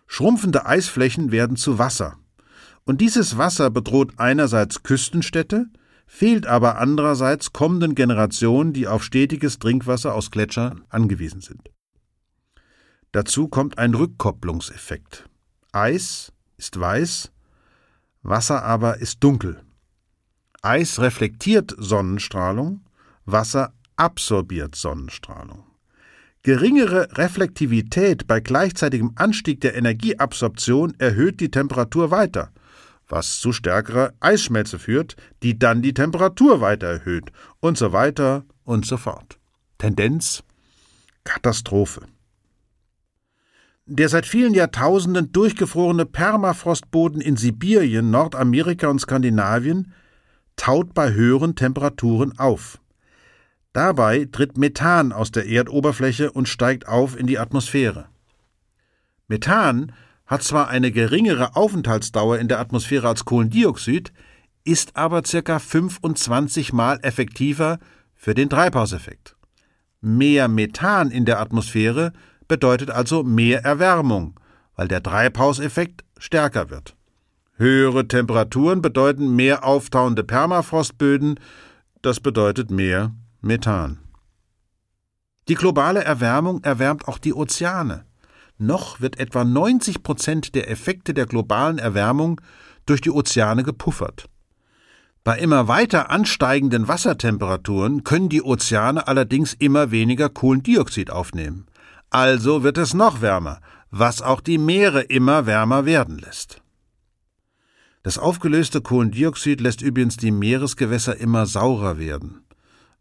Schrumpfende 0.06 0.66
Eisflächen 0.66 1.32
werden 1.32 1.56
zu 1.56 1.78
Wasser. 1.78 2.18
Und 2.84 3.00
dieses 3.00 3.38
Wasser 3.38 3.70
bedroht 3.70 4.14
einerseits 4.16 4.82
Küstenstädte, 4.82 5.66
fehlt 6.06 6.46
aber 6.46 6.78
andererseits 6.78 7.52
kommenden 7.52 7.94
Generationen, 7.94 8.72
die 8.72 8.86
auf 8.86 9.02
stetiges 9.02 9.58
Trinkwasser 9.58 10.14
aus 10.14 10.30
Gletschern 10.30 10.84
angewiesen 10.88 11.40
sind. 11.40 11.70
Dazu 13.12 13.48
kommt 13.48 13.78
ein 13.78 13.94
Rückkopplungseffekt. 13.94 15.28
Eis 15.72 16.32
ist 16.56 16.78
weiß, 16.78 17.32
Wasser 18.22 18.62
aber 18.62 18.98
ist 18.98 19.24
dunkel. 19.24 19.62
Eis 20.62 21.00
reflektiert 21.00 21.74
Sonnenstrahlung, 21.76 22.84
Wasser 23.24 23.72
absorbiert 23.96 24.74
Sonnenstrahlung. 24.74 25.64
Geringere 26.44 27.06
Reflektivität 27.12 28.26
bei 28.26 28.40
gleichzeitigem 28.40 29.12
Anstieg 29.14 29.60
der 29.60 29.76
Energieabsorption 29.76 30.92
erhöht 30.98 31.38
die 31.38 31.52
Temperatur 31.52 32.10
weiter, 32.10 32.50
was 33.08 33.38
zu 33.38 33.52
stärkerer 33.52 34.12
Eisschmelze 34.18 34.80
führt, 34.80 35.14
die 35.44 35.56
dann 35.56 35.82
die 35.82 35.94
Temperatur 35.94 36.60
weiter 36.60 36.88
erhöht 36.88 37.30
und 37.60 37.78
so 37.78 37.92
weiter 37.92 38.44
und 38.64 38.84
so 38.84 38.96
fort. 38.96 39.38
Tendenz 39.78 40.42
Katastrophe. 41.22 42.02
Der 43.86 44.08
seit 44.08 44.26
vielen 44.26 44.54
Jahrtausenden 44.54 45.30
durchgefrorene 45.30 46.06
Permafrostboden 46.06 47.20
in 47.20 47.36
Sibirien, 47.36 48.10
Nordamerika 48.10 48.88
und 48.88 49.00
Skandinavien 49.00 49.92
taut 50.56 50.92
bei 50.92 51.12
höheren 51.12 51.54
Temperaturen 51.54 52.36
auf. 52.36 52.80
Dabei 53.72 54.28
tritt 54.30 54.58
Methan 54.58 55.12
aus 55.12 55.30
der 55.30 55.46
Erdoberfläche 55.46 56.30
und 56.30 56.48
steigt 56.48 56.86
auf 56.86 57.18
in 57.18 57.26
die 57.26 57.38
Atmosphäre. 57.38 58.06
Methan 59.28 59.92
hat 60.26 60.42
zwar 60.42 60.68
eine 60.68 60.92
geringere 60.92 61.56
Aufenthaltsdauer 61.56 62.38
in 62.38 62.48
der 62.48 62.60
Atmosphäre 62.60 63.08
als 63.08 63.24
Kohlendioxid, 63.24 64.12
ist 64.64 64.96
aber 64.96 65.22
ca. 65.22 65.58
25 65.58 66.72
mal 66.72 66.98
effektiver 67.02 67.78
für 68.14 68.34
den 68.34 68.50
Treibhauseffekt. 68.50 69.36
Mehr 70.00 70.48
Methan 70.48 71.10
in 71.10 71.24
der 71.24 71.40
Atmosphäre 71.40 72.12
bedeutet 72.48 72.90
also 72.90 73.22
mehr 73.22 73.64
Erwärmung, 73.64 74.38
weil 74.76 74.88
der 74.88 75.02
Treibhauseffekt 75.02 76.04
stärker 76.18 76.70
wird. 76.70 76.94
Höhere 77.56 78.06
Temperaturen 78.06 78.82
bedeuten 78.82 79.34
mehr 79.34 79.64
auftauende 79.64 80.24
Permafrostböden, 80.24 81.40
das 82.02 82.20
bedeutet 82.20 82.70
mehr 82.70 83.12
Methan. 83.44 83.98
Die 85.48 85.56
globale 85.56 86.04
Erwärmung 86.04 86.62
erwärmt 86.62 87.08
auch 87.08 87.18
die 87.18 87.34
Ozeane. 87.34 88.04
Noch 88.56 89.00
wird 89.00 89.18
etwa 89.18 89.42
90 89.42 90.04
Prozent 90.04 90.54
der 90.54 90.70
Effekte 90.70 91.12
der 91.12 91.26
globalen 91.26 91.80
Erwärmung 91.80 92.40
durch 92.86 93.00
die 93.00 93.10
Ozeane 93.10 93.64
gepuffert. 93.64 94.26
Bei 95.24 95.40
immer 95.40 95.66
weiter 95.66 96.10
ansteigenden 96.10 96.86
Wassertemperaturen 96.86 98.04
können 98.04 98.28
die 98.28 98.42
Ozeane 98.42 99.08
allerdings 99.08 99.54
immer 99.54 99.90
weniger 99.90 100.28
Kohlendioxid 100.28 101.10
aufnehmen. 101.10 101.66
Also 102.10 102.62
wird 102.62 102.78
es 102.78 102.94
noch 102.94 103.22
wärmer, 103.22 103.60
was 103.90 104.22
auch 104.22 104.40
die 104.40 104.58
Meere 104.58 105.00
immer 105.00 105.46
wärmer 105.46 105.84
werden 105.84 106.18
lässt. 106.18 106.62
Das 108.04 108.18
aufgelöste 108.18 108.80
Kohlendioxid 108.82 109.60
lässt 109.60 109.82
übrigens 109.82 110.16
die 110.16 110.30
Meeresgewässer 110.30 111.16
immer 111.16 111.46
saurer 111.46 111.98
werden 111.98 112.44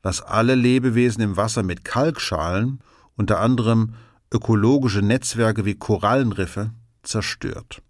was 0.01 0.21
alle 0.21 0.55
Lebewesen 0.55 1.21
im 1.21 1.37
Wasser 1.37 1.63
mit 1.63 1.83
Kalkschalen, 1.83 2.79
unter 3.15 3.39
anderem 3.39 3.93
ökologische 4.31 5.01
Netzwerke 5.01 5.65
wie 5.65 5.75
Korallenriffe, 5.75 6.71
zerstört. 7.03 7.81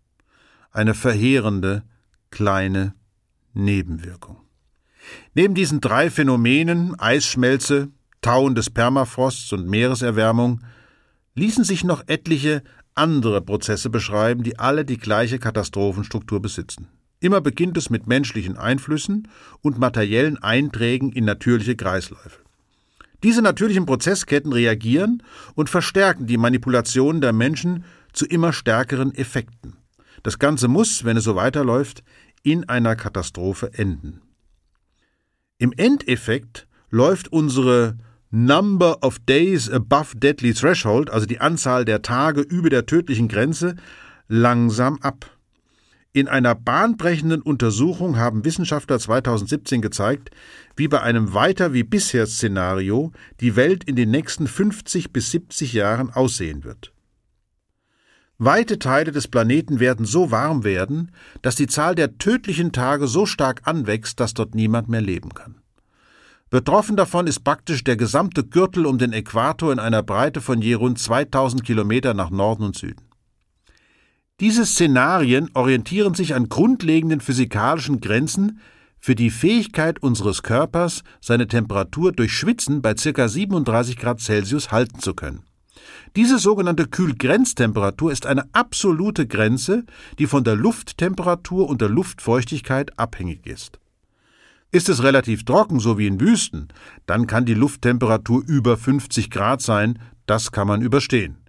Eine 0.71 0.93
verheerende 0.93 1.83
kleine 2.31 2.93
Nebenwirkung. 3.53 4.37
Neben 5.33 5.55
diesen 5.55 5.81
drei 5.81 6.09
Phänomenen 6.09 6.99
Eisschmelze, 6.99 7.89
Tauen 8.21 8.55
des 8.55 8.69
Permafrosts 8.69 9.51
und 9.53 9.67
Meereserwärmung 9.67 10.61
ließen 11.35 11.63
sich 11.63 11.83
noch 11.83 12.03
etliche 12.07 12.63
andere 12.93 13.41
Prozesse 13.41 13.89
beschreiben, 13.89 14.43
die 14.43 14.59
alle 14.59 14.85
die 14.85 14.97
gleiche 14.97 15.39
Katastrophenstruktur 15.39 16.41
besitzen. 16.41 16.87
Immer 17.21 17.39
beginnt 17.39 17.77
es 17.77 17.91
mit 17.91 18.07
menschlichen 18.07 18.57
Einflüssen 18.57 19.27
und 19.61 19.77
materiellen 19.77 20.41
Einträgen 20.41 21.11
in 21.11 21.23
natürliche 21.23 21.75
Kreisläufe. 21.75 22.39
Diese 23.23 23.43
natürlichen 23.43 23.85
Prozessketten 23.85 24.51
reagieren 24.51 25.21
und 25.53 25.69
verstärken 25.69 26.25
die 26.25 26.37
Manipulationen 26.37 27.21
der 27.21 27.31
Menschen 27.31 27.85
zu 28.11 28.25
immer 28.25 28.51
stärkeren 28.51 29.13
Effekten. 29.13 29.77
Das 30.23 30.39
Ganze 30.39 30.67
muss, 30.67 31.05
wenn 31.05 31.15
es 31.15 31.23
so 31.23 31.35
weiterläuft, 31.35 32.03
in 32.41 32.67
einer 32.67 32.95
Katastrophe 32.95 33.71
enden. 33.75 34.21
Im 35.59 35.73
Endeffekt 35.77 36.67
läuft 36.89 37.31
unsere 37.31 37.97
Number 38.31 39.03
of 39.03 39.19
Days 39.19 39.69
above 39.69 40.17
Deadly 40.17 40.55
Threshold, 40.55 41.11
also 41.11 41.27
die 41.27 41.39
Anzahl 41.39 41.85
der 41.85 42.01
Tage 42.01 42.41
über 42.41 42.71
der 42.71 42.87
tödlichen 42.87 43.27
Grenze, 43.27 43.75
langsam 44.27 44.97
ab. 45.01 45.29
In 46.13 46.27
einer 46.27 46.55
bahnbrechenden 46.55 47.41
Untersuchung 47.41 48.17
haben 48.17 48.43
Wissenschaftler 48.43 48.99
2017 48.99 49.81
gezeigt, 49.81 50.29
wie 50.75 50.89
bei 50.89 51.01
einem 51.01 51.33
weiter 51.33 51.71
wie 51.71 51.83
bisher 51.83 52.27
Szenario 52.27 53.13
die 53.39 53.55
Welt 53.55 53.85
in 53.85 53.95
den 53.95 54.11
nächsten 54.11 54.47
50 54.47 55.13
bis 55.13 55.31
70 55.31 55.71
Jahren 55.71 56.09
aussehen 56.09 56.65
wird. 56.65 56.91
Weite 58.37 58.77
Teile 58.77 59.13
des 59.13 59.29
Planeten 59.29 59.79
werden 59.79 60.05
so 60.05 60.31
warm 60.31 60.65
werden, 60.65 61.11
dass 61.43 61.55
die 61.55 61.67
Zahl 61.67 61.95
der 61.95 62.17
tödlichen 62.17 62.73
Tage 62.73 63.07
so 63.07 63.25
stark 63.25 63.61
anwächst, 63.65 64.19
dass 64.19 64.33
dort 64.33 64.53
niemand 64.53 64.89
mehr 64.89 65.01
leben 65.01 65.29
kann. 65.33 65.61
Betroffen 66.49 66.97
davon 66.97 67.27
ist 67.27 67.45
praktisch 67.45 67.85
der 67.85 67.95
gesamte 67.95 68.43
Gürtel 68.43 68.85
um 68.85 68.97
den 68.97 69.13
Äquator 69.13 69.71
in 69.71 69.79
einer 69.79 70.03
Breite 70.03 70.41
von 70.41 70.61
je 70.61 70.73
rund 70.73 70.99
2000 70.99 71.63
Kilometer 71.63 72.13
nach 72.13 72.31
Norden 72.31 72.63
und 72.63 72.75
Süden. 72.75 73.10
Diese 74.41 74.65
Szenarien 74.65 75.51
orientieren 75.53 76.15
sich 76.15 76.33
an 76.33 76.49
grundlegenden 76.49 77.21
physikalischen 77.21 78.01
Grenzen 78.01 78.59
für 78.99 79.13
die 79.13 79.29
Fähigkeit 79.29 80.01
unseres 80.01 80.41
Körpers, 80.41 81.03
seine 81.21 81.47
Temperatur 81.47 82.11
durch 82.11 82.33
Schwitzen 82.33 82.81
bei 82.81 82.95
ca. 82.95 83.27
37 83.27 83.97
Grad 83.97 84.19
Celsius 84.19 84.71
halten 84.71 84.99
zu 84.99 85.13
können. 85.13 85.43
Diese 86.15 86.39
sogenannte 86.39 86.87
Kühlgrenztemperatur 86.87 88.11
ist 88.11 88.25
eine 88.25 88.45
absolute 88.51 89.27
Grenze, 89.27 89.85
die 90.17 90.25
von 90.25 90.43
der 90.43 90.55
Lufttemperatur 90.55 91.69
und 91.69 91.79
der 91.79 91.89
Luftfeuchtigkeit 91.89 92.97
abhängig 92.97 93.45
ist. 93.45 93.77
Ist 94.71 94.89
es 94.89 95.03
relativ 95.03 95.45
trocken, 95.45 95.79
so 95.79 95.99
wie 95.99 96.07
in 96.07 96.19
Wüsten, 96.19 96.69
dann 97.05 97.27
kann 97.27 97.45
die 97.45 97.53
Lufttemperatur 97.53 98.43
über 98.47 98.75
50 98.75 99.29
Grad 99.29 99.61
sein, 99.61 99.99
das 100.25 100.51
kann 100.51 100.67
man 100.67 100.81
überstehen. 100.81 101.40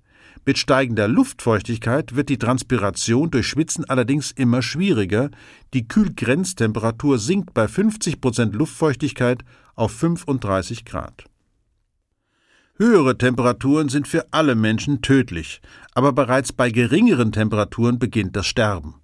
Mit 0.44 0.58
steigender 0.58 1.06
Luftfeuchtigkeit 1.06 2.16
wird 2.16 2.28
die 2.28 2.38
Transpiration 2.38 3.30
durch 3.30 3.46
Schwitzen 3.46 3.84
allerdings 3.84 4.32
immer 4.32 4.61
schwieriger. 4.61 5.30
Die 5.72 5.87
Kühlgrenztemperatur 5.87 7.18
sinkt 7.18 7.54
bei 7.54 7.68
50 7.68 8.20
Prozent 8.20 8.54
Luftfeuchtigkeit 8.56 9.44
auf 9.76 9.92
35 9.92 10.84
Grad. 10.84 11.26
Höhere 12.76 13.16
Temperaturen 13.16 13.88
sind 13.88 14.08
für 14.08 14.32
alle 14.32 14.56
Menschen 14.56 15.00
tödlich, 15.00 15.61
aber 15.94 16.12
bereits 16.12 16.52
bei 16.52 16.70
geringeren 16.70 17.30
Temperaturen 17.30 18.00
beginnt 18.00 18.34
das 18.34 18.46
Sterben. 18.46 18.96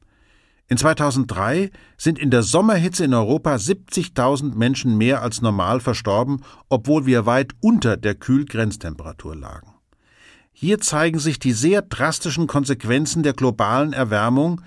In 0.67 0.77
2003 0.77 1.71
sind 1.97 2.19
in 2.19 2.33
der 2.33 2.43
Sommerhitze 2.43 3.05
in 3.05 3.15
Europa 3.15 3.55
70.000 3.55 4.57
Menschen 4.57 4.99
mehr 4.99 5.23
als 5.23 5.41
normal 5.41 5.79
verstorben, 5.79 6.43
obwohl 6.69 7.07
wir 7.07 7.27
weit 7.27 7.53
unter 7.61 7.97
der 7.97 8.17
Kühlgrenztemperatur 8.17 9.37
lagen. 9.37 9.78
Hier 10.61 10.81
zeigen 10.81 11.21
sich 11.21 11.39
die 11.39 11.53
sehr 11.53 11.83
drastischen 11.83 12.49
Konsequenzen 12.49 13.23
der 13.23 13.33
globalen 13.33 13.93
Erwärmung 13.93 14.61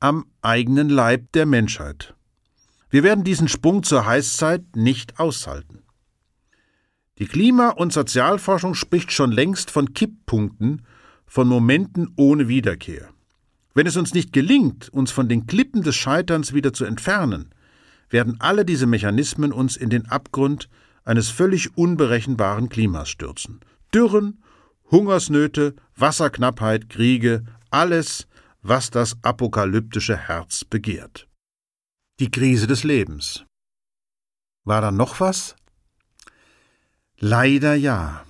am 0.00 0.26
eigenen 0.42 0.88
Leib 0.88 1.30
der 1.34 1.46
Menschheit. 1.46 2.16
Wir 2.90 3.04
werden 3.04 3.22
diesen 3.22 3.46
Sprung 3.46 3.84
zur 3.84 4.06
Heißzeit 4.06 4.74
nicht 4.74 5.20
aushalten. 5.20 5.84
Die 7.20 7.26
Klima- 7.26 7.68
und 7.68 7.92
Sozialforschung 7.92 8.74
spricht 8.74 9.12
schon 9.12 9.30
längst 9.30 9.70
von 9.70 9.94
Kipppunkten, 9.94 10.82
von 11.26 11.46
Momenten 11.46 12.12
ohne 12.16 12.48
Wiederkehr. 12.48 13.10
Wenn 13.72 13.86
es 13.86 13.96
uns 13.96 14.14
nicht 14.14 14.32
gelingt, 14.32 14.88
uns 14.88 15.12
von 15.12 15.28
den 15.28 15.46
Klippen 15.46 15.82
des 15.82 15.94
Scheiterns 15.94 16.54
wieder 16.54 16.72
zu 16.72 16.84
entfernen, 16.84 17.54
werden 18.10 18.34
alle 18.40 18.64
diese 18.64 18.86
Mechanismen 18.86 19.52
uns 19.52 19.76
in 19.76 19.90
den 19.90 20.06
Abgrund 20.06 20.68
eines 21.04 21.28
völlig 21.28 21.78
unberechenbaren 21.78 22.68
Klimas 22.68 23.08
stürzen. 23.08 23.60
Dürren, 23.94 24.38
Hungersnöte, 24.90 25.74
Wasserknappheit, 25.96 26.88
Kriege, 26.88 27.44
alles, 27.70 28.28
was 28.62 28.90
das 28.90 29.16
apokalyptische 29.22 30.16
Herz 30.16 30.64
begehrt. 30.64 31.28
Die 32.20 32.30
Krise 32.30 32.66
des 32.66 32.84
Lebens. 32.84 33.44
War 34.64 34.80
da 34.80 34.90
noch 34.90 35.20
was? 35.20 35.56
Leider 37.18 37.74
ja. 37.74 38.24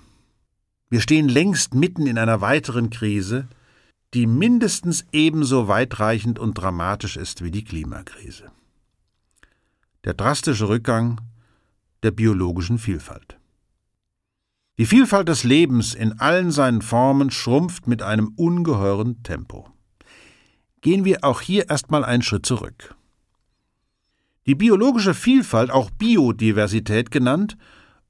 Wir 0.89 1.01
stehen 1.01 1.29
längst 1.29 1.73
mitten 1.73 2.07
in 2.07 2.17
einer 2.17 2.41
weiteren 2.41 2.89
Krise, 2.89 3.47
die 4.13 4.25
mindestens 4.25 5.05
ebenso 5.11 5.67
weitreichend 5.67 6.39
und 6.39 6.53
dramatisch 6.53 7.17
ist 7.17 7.43
wie 7.43 7.51
die 7.51 7.63
Klimakrise. 7.63 8.51
Der 10.05 10.13
drastische 10.13 10.69
Rückgang 10.69 11.19
der 12.03 12.11
biologischen 12.11 12.79
Vielfalt. 12.79 13.36
Die 14.79 14.85
Vielfalt 14.85 15.27
des 15.27 15.43
Lebens 15.43 15.95
in 15.95 16.19
allen 16.19 16.51
seinen 16.51 16.83
Formen 16.83 17.31
schrumpft 17.31 17.87
mit 17.87 18.03
einem 18.03 18.33
ungeheuren 18.35 19.23
Tempo. 19.23 19.67
Gehen 20.81 21.03
wir 21.03 21.23
auch 21.23 21.41
hier 21.41 21.67
erstmal 21.67 22.05
einen 22.05 22.21
Schritt 22.21 22.45
zurück. 22.45 22.95
Die 24.45 24.53
biologische 24.53 25.15
Vielfalt, 25.15 25.71
auch 25.71 25.89
Biodiversität 25.89 27.09
genannt, 27.09 27.57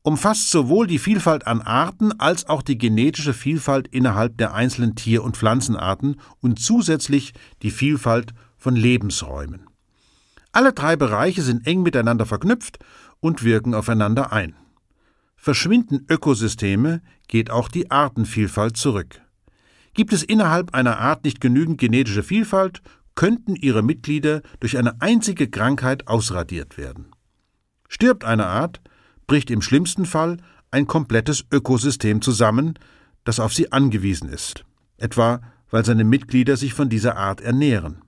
umfasst 0.01 0.51
sowohl 0.51 0.87
die 0.87 0.99
Vielfalt 0.99 1.47
an 1.47 1.61
Arten 1.61 2.11
als 2.19 2.49
auch 2.49 2.61
die 2.61 2.77
genetische 2.77 3.33
Vielfalt 3.33 3.87
innerhalb 3.87 4.37
der 4.37 4.53
einzelnen 4.53 4.95
Tier- 4.95 5.23
und 5.23 5.37
Pflanzenarten 5.37 6.19
und 6.41 6.59
zusätzlich 6.59 7.33
die 7.61 7.71
Vielfalt 7.71 8.33
von 8.57 8.75
Lebensräumen. 8.75 9.67
Alle 10.51 10.73
drei 10.73 10.97
Bereiche 10.97 11.43
sind 11.43 11.65
eng 11.65 11.81
miteinander 11.81 12.25
verknüpft 12.25 12.79
und 13.21 13.43
wirken 13.43 13.73
aufeinander 13.73 14.33
ein. 14.33 14.55
Verschwinden 15.47 16.05
Ökosysteme, 16.09 17.01
geht 17.29 17.51
auch 17.51 17.69
die 17.69 17.89
Artenvielfalt 17.89 18.75
zurück. 18.75 19.21
Gibt 19.93 20.11
es 20.11 20.21
innerhalb 20.21 20.75
einer 20.75 20.97
Art 20.97 21.23
nicht 21.23 21.39
genügend 21.39 21.77
genetische 21.77 22.21
Vielfalt, 22.21 22.81
könnten 23.15 23.55
ihre 23.55 23.81
Mitglieder 23.81 24.41
durch 24.59 24.77
eine 24.77 25.01
einzige 25.01 25.49
Krankheit 25.49 26.09
ausradiert 26.09 26.77
werden. 26.77 27.13
Stirbt 27.87 28.25
eine 28.25 28.47
Art, 28.47 28.81
bricht 29.25 29.49
im 29.49 29.61
schlimmsten 29.61 30.05
Fall 30.05 30.35
ein 30.69 30.85
komplettes 30.85 31.45
Ökosystem 31.49 32.21
zusammen, 32.21 32.77
das 33.23 33.39
auf 33.39 33.53
sie 33.53 33.71
angewiesen 33.71 34.27
ist, 34.27 34.65
etwa 34.97 35.39
weil 35.69 35.85
seine 35.85 36.03
Mitglieder 36.03 36.57
sich 36.57 36.73
von 36.73 36.89
dieser 36.89 37.15
Art 37.15 37.39
ernähren. 37.39 38.01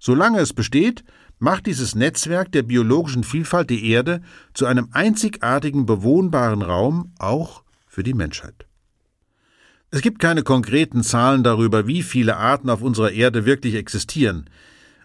Solange 0.00 0.38
es 0.38 0.52
besteht, 0.52 1.02
macht 1.38 1.66
dieses 1.66 1.94
Netzwerk 1.94 2.52
der 2.52 2.62
biologischen 2.62 3.24
Vielfalt 3.24 3.70
die 3.70 3.90
Erde 3.90 4.20
zu 4.54 4.66
einem 4.66 4.88
einzigartigen 4.92 5.86
bewohnbaren 5.86 6.62
Raum, 6.62 7.12
auch 7.18 7.62
für 7.86 8.02
die 8.02 8.14
Menschheit. 8.14 8.66
Es 9.90 10.02
gibt 10.02 10.18
keine 10.18 10.42
konkreten 10.42 11.02
Zahlen 11.02 11.42
darüber, 11.42 11.86
wie 11.86 12.02
viele 12.02 12.36
Arten 12.36 12.68
auf 12.68 12.82
unserer 12.82 13.12
Erde 13.12 13.46
wirklich 13.46 13.74
existieren. 13.74 14.50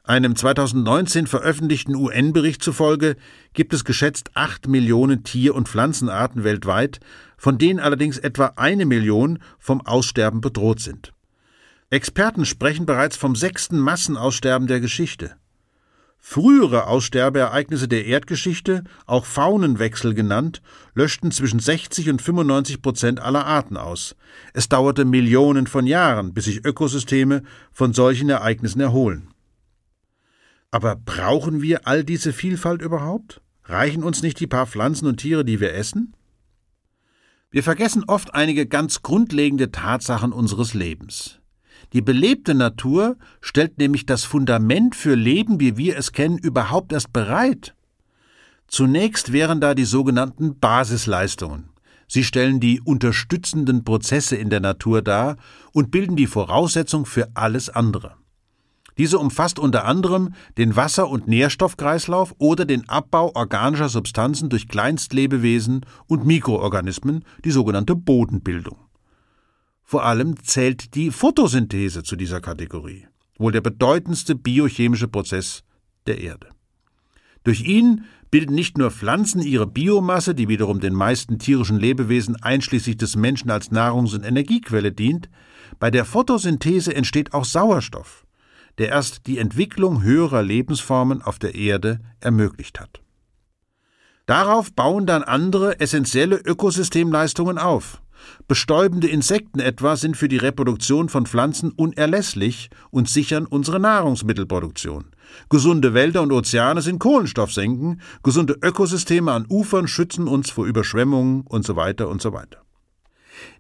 Einem 0.04 0.36
2019 0.36 1.28
veröffentlichten 1.28 1.96
UN-Bericht 1.96 2.62
zufolge 2.62 3.16
gibt 3.54 3.74
es 3.74 3.86
geschätzt 3.86 4.32
acht 4.34 4.68
Millionen 4.68 5.24
Tier- 5.24 5.56
und 5.56 5.70
Pflanzenarten 5.70 6.44
weltweit, 6.44 7.00
von 7.38 7.58
denen 7.58 7.80
allerdings 7.80 8.18
etwa 8.18 8.54
eine 8.58 8.86
Million 8.86 9.40
vom 9.60 9.80
Aussterben 9.80 10.42
bedroht 10.42 10.82
sind. 10.82 11.14
Experten 11.90 12.44
sprechen 12.44 12.86
bereits 12.86 13.16
vom 13.16 13.36
sechsten 13.38 13.80
Massenaussterben 13.80 14.68
der 14.68 14.82
Geschichte. 14.82 15.38
Frühere 16.26 16.88
Aussterbeereignisse 16.88 17.90
der 17.90 18.06
Erdgeschichte, 18.06 18.86
auch 19.06 19.26
Faunenwechsel 19.26 20.14
genannt, 20.14 20.62
löschten 20.96 21.32
zwischen 21.32 21.60
60 21.60 22.10
und 22.10 22.22
95 22.22 22.82
Prozent 22.82 23.20
aller 23.20 23.46
Arten 23.46 23.76
aus. 23.76 24.16
Es 24.54 24.70
dauerte 24.70 25.04
Millionen 25.04 25.68
von 25.68 25.86
Jahren, 25.86 26.34
bis 26.34 26.46
sich 26.46 26.64
Ökosysteme 26.64 27.44
von 27.74 27.94
solchen 27.94 28.30
Ereignissen 28.30 28.80
erholen. 28.80 29.34
Aber 30.72 30.96
brauchen 30.96 31.62
wir 31.62 31.88
all 31.88 32.06
diese 32.06 32.32
Vielfalt 32.32 32.82
überhaupt? 32.82 33.42
Reichen 33.66 34.02
uns 34.02 34.24
nicht 34.24 34.40
die 34.40 34.48
paar 34.48 34.66
Pflanzen 34.66 35.08
und 35.08 35.18
Tiere, 35.18 35.44
die 35.44 35.60
wir 35.60 35.74
essen? 35.74 36.16
Wir 37.52 37.64
vergessen 37.64 38.06
oft 38.08 38.34
einige 38.34 38.66
ganz 38.66 39.04
grundlegende 39.04 39.72
Tatsachen 39.72 40.32
unseres 40.32 40.74
Lebens. 40.74 41.42
Die 41.94 42.02
belebte 42.02 42.56
Natur 42.56 43.18
stellt 43.40 43.78
nämlich 43.78 44.06
das 44.06 44.24
Fundament 44.24 44.96
für 44.96 45.14
Leben, 45.14 45.60
wie 45.60 45.78
wir 45.78 45.98
es 45.98 46.12
kennen, 46.12 46.40
überhaupt 46.40 46.92
erst 46.92 47.14
bereit. 47.14 47.76
Zunächst 48.68 49.32
wären 49.32 49.62
da 49.62 49.76
die 49.76 49.86
sogenannten 49.86 50.60
Basisleistungen. 50.60 51.70
Sie 52.08 52.24
stellen 52.24 52.60
die 52.60 52.82
unterstützenden 52.82 53.84
Prozesse 53.84 54.36
in 54.36 54.50
der 54.50 54.60
Natur 54.60 55.04
dar 55.04 55.38
und 55.72 55.92
bilden 55.92 56.16
die 56.16 56.28
Voraussetzung 56.28 57.06
für 57.06 57.30
alles 57.36 57.70
andere. 57.70 58.16
Diese 58.98 59.18
umfasst 59.18 59.58
unter 59.58 59.86
anderem 59.86 60.34
den 60.58 60.76
Wasser- 60.76 61.10
und 61.10 61.28
Nährstoffkreislauf 61.28 62.36
oder 62.38 62.66
den 62.66 62.90
Abbau 62.90 63.32
organischer 63.36 63.90
Substanzen 63.90 64.50
durch 64.50 64.68
Kleinstlebewesen 64.68 65.86
und 66.08 66.26
Mikroorganismen, 66.26 67.26
die 67.44 67.52
sogenannte 67.52 67.96
Bodenbildung. 67.96 68.78
Vor 69.84 70.06
allem 70.06 70.42
zählt 70.44 70.96
die 70.96 71.12
Photosynthese 71.12 72.04
zu 72.04 72.16
dieser 72.16 72.42
Kategorie, 72.42 73.08
wohl 73.38 73.52
der 73.52 73.62
bedeutendste 73.62 74.36
biochemische 74.36 75.08
Prozess 75.08 75.64
der 76.08 76.20
Erde. 76.22 76.50
Durch 77.44 77.62
ihn 77.62 78.06
bilden 78.32 78.56
nicht 78.56 78.78
nur 78.78 78.90
Pflanzen 78.90 79.42
ihre 79.42 79.68
Biomasse, 79.68 80.34
die 80.34 80.48
wiederum 80.48 80.80
den 80.80 80.94
meisten 80.94 81.38
tierischen 81.38 81.78
Lebewesen 81.78 82.42
einschließlich 82.42 82.98
des 82.98 83.16
Menschen 83.16 83.52
als 83.52 83.72
Nahrungs- 83.72 84.16
und 84.16 84.24
Energiequelle 84.24 84.92
dient, 84.92 85.30
bei 85.80 85.92
der 85.92 86.06
Photosynthese 86.06 86.96
entsteht 86.96 87.34
auch 87.34 87.46
Sauerstoff, 87.46 88.26
der 88.78 88.90
erst 88.90 89.28
die 89.28 89.38
Entwicklung 89.38 90.02
höherer 90.02 90.42
Lebensformen 90.42 91.22
auf 91.22 91.38
der 91.38 91.56
Erde 91.56 92.00
ermöglicht 92.22 92.80
hat. 92.80 93.02
Darauf 94.26 94.74
bauen 94.74 95.06
dann 95.06 95.24
andere 95.24 95.80
essentielle 95.82 96.38
Ökosystemleistungen 96.38 97.58
auf. 97.58 98.02
Bestäubende 98.48 99.08
Insekten 99.08 99.60
etwa 99.60 99.96
sind 99.96 100.18
für 100.18 100.28
die 100.28 100.38
Reproduktion 100.38 101.10
von 101.10 101.26
Pflanzen 101.26 101.72
unerlässlich 101.72 102.70
und 102.92 103.10
sichern 103.10 103.46
unsere 103.46 103.80
Nahrungsmittelproduktion. 103.80 105.06
Gesunde 105.50 105.94
Wälder 105.94 106.22
und 106.22 106.32
Ozeane 106.32 106.82
sind 106.82 107.00
Kohlenstoffsenken, 107.00 108.02
gesunde 108.22 108.58
Ökosysteme 108.62 109.32
an 109.32 109.46
Ufern 109.50 109.88
schützen 109.88 110.28
uns 110.28 110.52
vor 110.52 110.66
Überschwemmungen 110.66 111.42
und 111.48 111.66
so 111.66 111.76
weiter 111.76 112.10
und 112.10 112.22
so 112.22 112.34
weiter. 112.34 112.64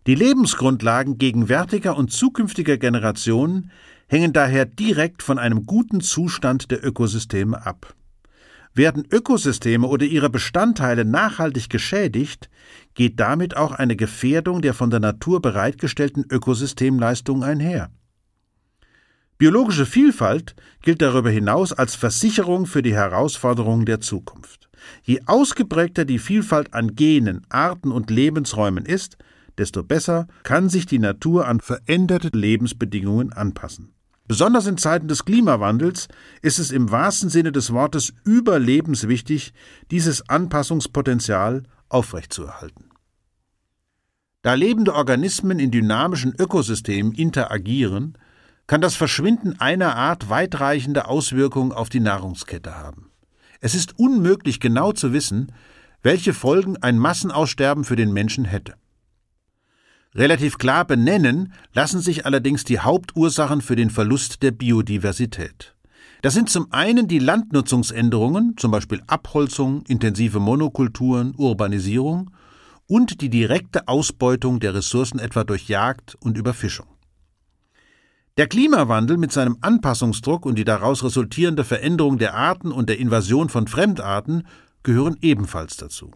Die 0.07 0.15
Lebensgrundlagen 0.15 1.17
gegenwärtiger 1.17 1.97
und 1.97 2.11
zukünftiger 2.11 2.77
Generationen 2.77 3.71
hängen 4.07 4.33
daher 4.33 4.65
direkt 4.65 5.23
von 5.23 5.39
einem 5.39 5.65
guten 5.65 6.01
Zustand 6.01 6.71
der 6.71 6.85
Ökosysteme 6.85 7.65
ab. 7.65 7.95
Werden 8.75 9.07
Ökosysteme 9.11 9.87
oder 9.87 10.05
ihre 10.05 10.29
Bestandteile 10.29 11.05
nachhaltig 11.05 11.69
geschädigt, 11.69 12.49
geht 12.93 13.19
damit 13.19 13.57
auch 13.57 13.71
eine 13.71 13.95
Gefährdung 13.95 14.61
der 14.61 14.73
von 14.73 14.89
der 14.89 14.99
Natur 14.99 15.41
bereitgestellten 15.41 16.25
Ökosystemleistungen 16.29 17.43
einher. 17.43 17.89
Biologische 19.37 19.85
Vielfalt 19.85 20.55
gilt 20.81 21.01
darüber 21.01 21.29
hinaus 21.29 21.73
als 21.73 21.95
Versicherung 21.95 22.65
für 22.65 22.81
die 22.81 22.93
Herausforderungen 22.93 23.85
der 23.85 23.99
Zukunft. 23.99 24.69
Je 25.03 25.21
ausgeprägter 25.25 26.05
die 26.05 26.19
Vielfalt 26.19 26.73
an 26.73 26.95
Genen, 26.95 27.45
Arten 27.49 27.91
und 27.91 28.09
Lebensräumen 28.09 28.85
ist, 28.85 29.17
desto 29.57 29.83
besser 29.83 30.27
kann 30.43 30.69
sich 30.69 30.85
die 30.85 30.99
Natur 30.99 31.47
an 31.47 31.59
veränderte 31.59 32.29
Lebensbedingungen 32.33 33.33
anpassen. 33.33 33.92
Besonders 34.25 34.67
in 34.67 34.77
Zeiten 34.77 35.07
des 35.07 35.25
Klimawandels 35.25 36.07
ist 36.41 36.57
es 36.59 36.71
im 36.71 36.91
wahrsten 36.91 37.29
Sinne 37.29 37.51
des 37.51 37.73
Wortes 37.73 38.13
überlebenswichtig, 38.23 39.53
dieses 39.91 40.29
Anpassungspotenzial 40.29 41.63
aufrechtzuerhalten. 41.89 42.89
Da 44.41 44.53
lebende 44.53 44.93
Organismen 44.93 45.59
in 45.59 45.71
dynamischen 45.71 46.33
Ökosystemen 46.37 47.13
interagieren, 47.13 48.17
kann 48.67 48.81
das 48.81 48.95
Verschwinden 48.95 49.59
einer 49.59 49.95
Art 49.95 50.29
weitreichende 50.29 51.07
Auswirkungen 51.07 51.73
auf 51.73 51.89
die 51.89 51.99
Nahrungskette 51.99 52.75
haben. 52.75 53.11
Es 53.59 53.75
ist 53.75 53.99
unmöglich 53.99 54.59
genau 54.59 54.93
zu 54.93 55.13
wissen, 55.13 55.51
welche 56.01 56.33
Folgen 56.33 56.77
ein 56.77 56.97
Massenaussterben 56.97 57.83
für 57.83 57.95
den 57.95 58.11
Menschen 58.11 58.45
hätte. 58.45 58.75
Relativ 60.15 60.57
klar 60.57 60.85
benennen 60.85 61.53
lassen 61.73 61.99
sich 61.99 62.25
allerdings 62.25 62.63
die 62.63 62.79
Hauptursachen 62.79 63.61
für 63.61 63.75
den 63.75 63.89
Verlust 63.89 64.43
der 64.43 64.51
Biodiversität. 64.51 65.75
Das 66.21 66.35
sind 66.35 66.49
zum 66.49 66.71
einen 66.71 67.07
die 67.07 67.19
Landnutzungsänderungen, 67.19 68.55
zum 68.57 68.71
Beispiel 68.71 69.01
Abholzung, 69.07 69.83
intensive 69.87 70.39
Monokulturen, 70.39 71.33
Urbanisierung 71.35 72.29
und 72.87 73.21
die 73.21 73.29
direkte 73.29 73.87
Ausbeutung 73.87 74.59
der 74.59 74.75
Ressourcen 74.75 75.19
etwa 75.19 75.43
durch 75.43 75.67
Jagd 75.67 76.15
und 76.21 76.37
Überfischung. 76.37 76.87
Der 78.37 78.47
Klimawandel 78.47 79.17
mit 79.17 79.31
seinem 79.31 79.57
Anpassungsdruck 79.61 80.45
und 80.45 80.57
die 80.57 80.63
daraus 80.63 81.03
resultierende 81.03 81.63
Veränderung 81.63 82.17
der 82.17 82.35
Arten 82.35 82.71
und 82.71 82.87
der 82.87 82.99
Invasion 82.99 83.49
von 83.49 83.67
Fremdarten 83.67 84.47
gehören 84.81 85.17
ebenfalls 85.21 85.77
dazu. 85.77 86.11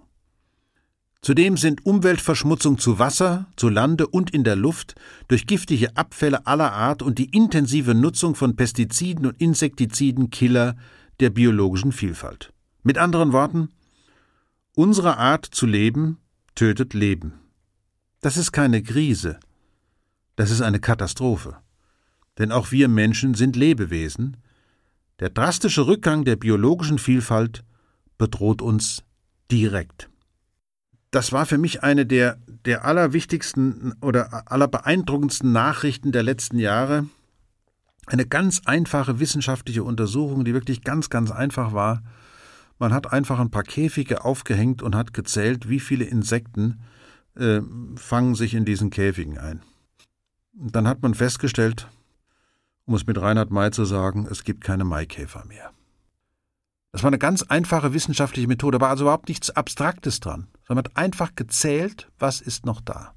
Zudem 1.21 1.57
sind 1.57 1.85
Umweltverschmutzung 1.85 2.77
zu 2.77 2.99
Wasser, 2.99 3.47
zu 3.55 3.69
Lande 3.69 4.07
und 4.07 4.29
in 4.29 4.43
der 4.43 4.55
Luft 4.55 4.95
durch 5.27 5.47
giftige 5.47 5.97
Abfälle 5.97 6.45
aller 6.45 6.73
Art 6.73 7.01
und 7.01 7.17
die 7.17 7.35
intensive 7.35 7.95
Nutzung 7.95 8.35
von 8.35 8.55
Pestiziden 8.55 9.25
und 9.25 9.41
Insektiziden 9.41 10.29
Killer 10.29 10.75
der 11.19 11.29
biologischen 11.29 11.91
Vielfalt. 11.91 12.53
Mit 12.83 12.97
anderen 12.97 13.33
Worten, 13.33 13.69
unsere 14.75 15.17
Art 15.17 15.45
zu 15.45 15.65
leben 15.65 16.19
tötet 16.55 16.93
Leben. 16.93 17.33
Das 18.21 18.37
ist 18.37 18.51
keine 18.51 18.81
Krise, 18.83 19.39
das 20.35 20.51
ist 20.51 20.61
eine 20.61 20.79
Katastrophe 20.79 21.57
denn 22.37 22.51
auch 22.51 22.71
wir 22.71 22.87
Menschen 22.87 23.33
sind 23.33 23.55
Lebewesen, 23.55 24.37
der 25.19 25.29
drastische 25.29 25.87
Rückgang 25.87 26.25
der 26.25 26.35
biologischen 26.35 26.99
Vielfalt 26.99 27.63
bedroht 28.17 28.61
uns 28.61 29.03
direkt. 29.51 30.09
Das 31.11 31.31
war 31.31 31.45
für 31.45 31.57
mich 31.57 31.83
eine 31.83 32.05
der, 32.05 32.37
der 32.65 32.85
allerwichtigsten 32.85 33.93
oder 34.01 34.51
allerbeeindruckendsten 34.51 35.51
Nachrichten 35.51 36.11
der 36.11 36.23
letzten 36.23 36.59
Jahre. 36.59 37.07
Eine 38.05 38.25
ganz 38.25 38.61
einfache 38.65 39.19
wissenschaftliche 39.19 39.83
Untersuchung, 39.83 40.45
die 40.45 40.53
wirklich 40.53 40.83
ganz, 40.83 41.09
ganz 41.09 41.31
einfach 41.31 41.73
war. 41.73 42.03
Man 42.79 42.93
hat 42.93 43.11
einfach 43.11 43.39
ein 43.39 43.51
paar 43.51 43.63
Käfige 43.63 44.23
aufgehängt 44.23 44.81
und 44.81 44.95
hat 44.95 45.13
gezählt, 45.13 45.69
wie 45.69 45.79
viele 45.79 46.05
Insekten 46.05 46.79
äh, 47.35 47.61
fangen 47.95 48.35
sich 48.35 48.53
in 48.53 48.65
diesen 48.65 48.89
Käfigen 48.89 49.37
ein. 49.37 49.61
Und 50.59 50.75
dann 50.75 50.87
hat 50.87 51.01
man 51.01 51.13
festgestellt, 51.13 51.87
um 52.85 52.95
es 52.95 53.05
mit 53.05 53.19
Reinhard 53.19 53.51
May 53.51 53.71
zu 53.71 53.85
sagen, 53.85 54.27
es 54.29 54.43
gibt 54.43 54.63
keine 54.63 54.83
Maikäfer 54.85 55.45
mehr. 55.45 55.71
Das 56.91 57.03
war 57.03 57.09
eine 57.09 57.19
ganz 57.19 57.43
einfache 57.43 57.93
wissenschaftliche 57.93 58.47
Methode, 58.47 58.81
war 58.81 58.89
also 58.89 59.03
überhaupt 59.03 59.27
nichts 59.27 59.51
Abstraktes 59.51 60.19
dran, 60.19 60.47
sondern 60.67 60.85
hat 60.85 60.97
einfach 60.97 61.35
gezählt, 61.35 62.09
was 62.19 62.41
ist 62.41 62.65
noch 62.65 62.81
da. 62.81 63.13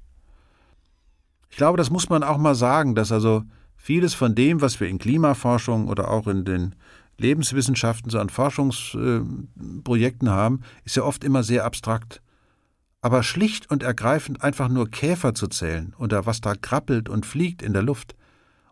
Ich 1.49 1.57
glaube, 1.57 1.77
das 1.77 1.89
muss 1.89 2.09
man 2.09 2.23
auch 2.23 2.37
mal 2.37 2.55
sagen, 2.55 2.95
dass 2.95 3.11
also 3.11 3.43
vieles 3.75 4.13
von 4.13 4.35
dem, 4.35 4.61
was 4.61 4.79
wir 4.79 4.87
in 4.87 4.99
Klimaforschung 4.99 5.87
oder 5.87 6.09
auch 6.09 6.27
in 6.27 6.45
den 6.45 6.75
Lebenswissenschaften 7.17 8.09
so 8.09 8.19
an 8.19 8.29
Forschungsprojekten 8.29 10.29
haben, 10.29 10.61
ist 10.85 10.95
ja 10.95 11.03
oft 11.03 11.23
immer 11.23 11.43
sehr 11.43 11.65
abstrakt. 11.65 12.21
Aber 13.01 13.23
schlicht 13.23 13.69
und 13.69 13.83
ergreifend 13.83 14.43
einfach 14.43 14.69
nur 14.69 14.89
Käfer 14.89 15.33
zu 15.33 15.47
zählen 15.47 15.93
oder 15.97 16.25
was 16.25 16.39
da 16.39 16.55
krabbelt 16.55 17.09
und 17.09 17.25
fliegt 17.25 17.61
in 17.61 17.73
der 17.73 17.83
Luft, 17.83 18.15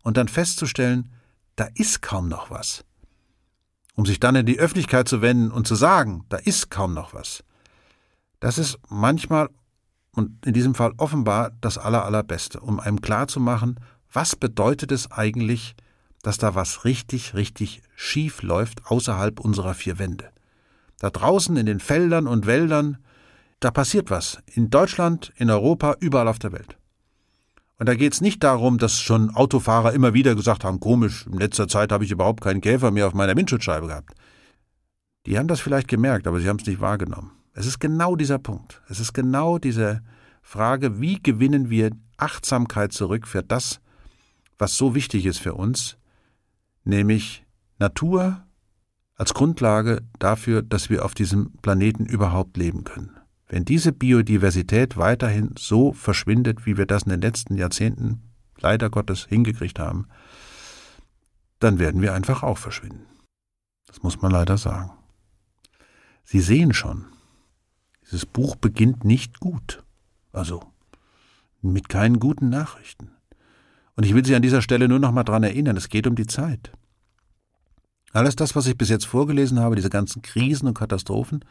und 0.01 0.17
dann 0.17 0.27
festzustellen, 0.27 1.11
da 1.55 1.67
ist 1.75 2.01
kaum 2.01 2.29
noch 2.29 2.49
was. 2.49 2.85
Um 3.95 4.05
sich 4.05 4.19
dann 4.19 4.35
in 4.35 4.45
die 4.45 4.59
Öffentlichkeit 4.59 5.07
zu 5.07 5.21
wenden 5.21 5.51
und 5.51 5.67
zu 5.67 5.75
sagen, 5.75 6.25
da 6.29 6.37
ist 6.37 6.71
kaum 6.71 6.93
noch 6.93 7.13
was. 7.13 7.43
Das 8.39 8.57
ist 8.57 8.77
manchmal 8.89 9.49
und 10.13 10.45
in 10.45 10.53
diesem 10.53 10.75
Fall 10.75 10.93
offenbar 10.97 11.51
das 11.61 11.77
Aller, 11.77 12.03
Allerbeste, 12.05 12.59
um 12.59 12.79
einem 12.79 13.01
klarzumachen, 13.01 13.79
was 14.11 14.35
bedeutet 14.35 14.91
es 14.91 15.11
eigentlich, 15.11 15.75
dass 16.21 16.37
da 16.37 16.55
was 16.55 16.83
richtig, 16.83 17.35
richtig 17.35 17.81
schief 17.95 18.41
läuft 18.41 18.85
außerhalb 18.87 19.39
unserer 19.39 19.73
vier 19.73 19.99
Wände. 19.99 20.29
Da 20.99 21.09
draußen 21.09 21.55
in 21.55 21.65
den 21.65 21.79
Feldern 21.79 22.27
und 22.27 22.45
Wäldern, 22.45 22.97
da 23.59 23.71
passiert 23.71 24.09
was. 24.09 24.39
In 24.47 24.69
Deutschland, 24.69 25.31
in 25.37 25.49
Europa, 25.49 25.95
überall 25.99 26.27
auf 26.27 26.39
der 26.39 26.51
Welt. 26.51 26.77
Und 27.77 27.87
da 27.87 27.95
geht 27.95 28.13
es 28.13 28.19
nicht 28.19 28.43
darum, 28.43 28.77
dass 28.77 28.99
schon 28.99 29.33
Autofahrer 29.33 29.93
immer 29.93 30.13
wieder 30.13 30.35
gesagt 30.35 30.65
haben, 30.65 30.81
komisch, 30.81 31.25
in 31.27 31.39
letzter 31.39 31.69
Zeit 31.69 31.93
habe 31.93 32.03
ich 32.03 32.11
überhaupt 32.11 32.41
keinen 32.41 32.59
Käfer 32.59 32.91
mehr 32.91 33.07
auf 33.07 33.13
meiner 33.13 33.37
Windschutzscheibe 33.37 33.87
gehabt. 33.87 34.13
Die 35.25 35.37
haben 35.37 35.47
das 35.47 35.61
vielleicht 35.61 35.87
gemerkt, 35.87 36.27
aber 36.27 36.41
sie 36.41 36.49
haben 36.49 36.59
es 36.59 36.65
nicht 36.65 36.81
wahrgenommen. 36.81 37.38
Es 37.59 37.65
ist 37.65 37.79
genau 37.79 38.15
dieser 38.15 38.39
Punkt. 38.39 38.81
Es 38.87 39.01
ist 39.01 39.11
genau 39.11 39.57
diese 39.57 40.01
Frage, 40.41 41.01
wie 41.01 41.21
gewinnen 41.21 41.69
wir 41.69 41.91
Achtsamkeit 42.15 42.93
zurück 42.93 43.27
für 43.27 43.43
das, 43.43 43.81
was 44.57 44.77
so 44.77 44.95
wichtig 44.95 45.25
ist 45.25 45.39
für 45.39 45.55
uns, 45.55 45.97
nämlich 46.85 47.45
Natur 47.77 48.45
als 49.15 49.33
Grundlage 49.33 50.03
dafür, 50.19 50.61
dass 50.61 50.89
wir 50.89 51.03
auf 51.03 51.13
diesem 51.13 51.51
Planeten 51.61 52.05
überhaupt 52.05 52.55
leben 52.55 52.85
können. 52.85 53.19
Wenn 53.49 53.65
diese 53.65 53.91
Biodiversität 53.91 54.95
weiterhin 54.95 55.53
so 55.59 55.91
verschwindet, 55.91 56.65
wie 56.65 56.77
wir 56.77 56.85
das 56.85 57.03
in 57.03 57.09
den 57.09 57.19
letzten 57.19 57.57
Jahrzehnten 57.57 58.21
leider 58.57 58.89
Gottes 58.89 59.25
hingekriegt 59.25 59.79
haben, 59.79 60.07
dann 61.59 61.77
werden 61.77 62.01
wir 62.01 62.13
einfach 62.13 62.41
auch 62.41 62.57
verschwinden. 62.57 63.05
Das 63.85 64.01
muss 64.01 64.21
man 64.21 64.31
leider 64.31 64.57
sagen. 64.57 64.91
Sie 66.23 66.39
sehen 66.39 66.73
schon, 66.73 67.05
dieses 68.09 68.25
Buch 68.25 68.55
beginnt 68.55 69.05
nicht 69.05 69.39
gut. 69.39 69.83
Also 70.31 70.63
mit 71.61 71.89
keinen 71.89 72.19
guten 72.19 72.49
Nachrichten. 72.49 73.11
Und 73.95 74.05
ich 74.05 74.13
will 74.13 74.25
Sie 74.25 74.35
an 74.35 74.41
dieser 74.41 74.61
Stelle 74.61 74.87
nur 74.87 74.99
noch 74.99 75.11
mal 75.11 75.23
daran 75.23 75.43
erinnern, 75.43 75.77
es 75.77 75.89
geht 75.89 76.07
um 76.07 76.15
die 76.15 76.27
Zeit. 76.27 76.71
Alles 78.13 78.35
das, 78.35 78.55
was 78.55 78.65
ich 78.65 78.77
bis 78.77 78.89
jetzt 78.89 79.05
vorgelesen 79.05 79.59
habe, 79.59 79.75
diese 79.75 79.89
ganzen 79.89 80.21
Krisen 80.21 80.67
und 80.67 80.73
Katastrophen, 80.73 81.43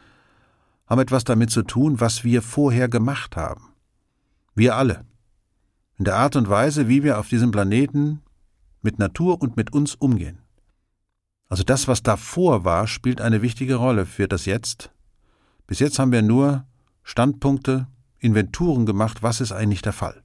haben 0.87 0.99
etwas 0.99 1.23
damit 1.23 1.51
zu 1.51 1.61
tun, 1.61 1.99
was 1.99 2.23
wir 2.23 2.41
vorher 2.41 2.89
gemacht 2.89 3.37
haben. 3.37 3.69
Wir 4.55 4.75
alle. 4.75 5.05
In 5.97 6.05
der 6.05 6.15
Art 6.15 6.35
und 6.35 6.49
Weise, 6.49 6.87
wie 6.87 7.03
wir 7.03 7.19
auf 7.19 7.29
diesem 7.29 7.51
Planeten 7.51 8.21
mit 8.81 8.97
Natur 8.97 9.41
und 9.41 9.55
mit 9.55 9.71
uns 9.73 9.95
umgehen. 9.95 10.39
Also 11.47 11.63
das, 11.63 11.87
was 11.87 12.03
davor 12.03 12.63
war, 12.65 12.87
spielt 12.87 13.21
eine 13.21 13.41
wichtige 13.41 13.75
Rolle 13.75 14.05
für 14.05 14.27
das 14.27 14.45
Jetzt. 14.45 14.91
Bis 15.69 15.77
jetzt 15.77 15.99
haben 15.99 16.11
wir 16.11 16.23
nur 16.23 16.65
Standpunkte, 17.03 17.85
Inventuren 18.17 18.87
gemacht, 18.87 19.21
was 19.21 19.39
ist 19.39 19.51
eigentlich 19.51 19.83
der 19.83 19.93
Fall. 19.93 20.23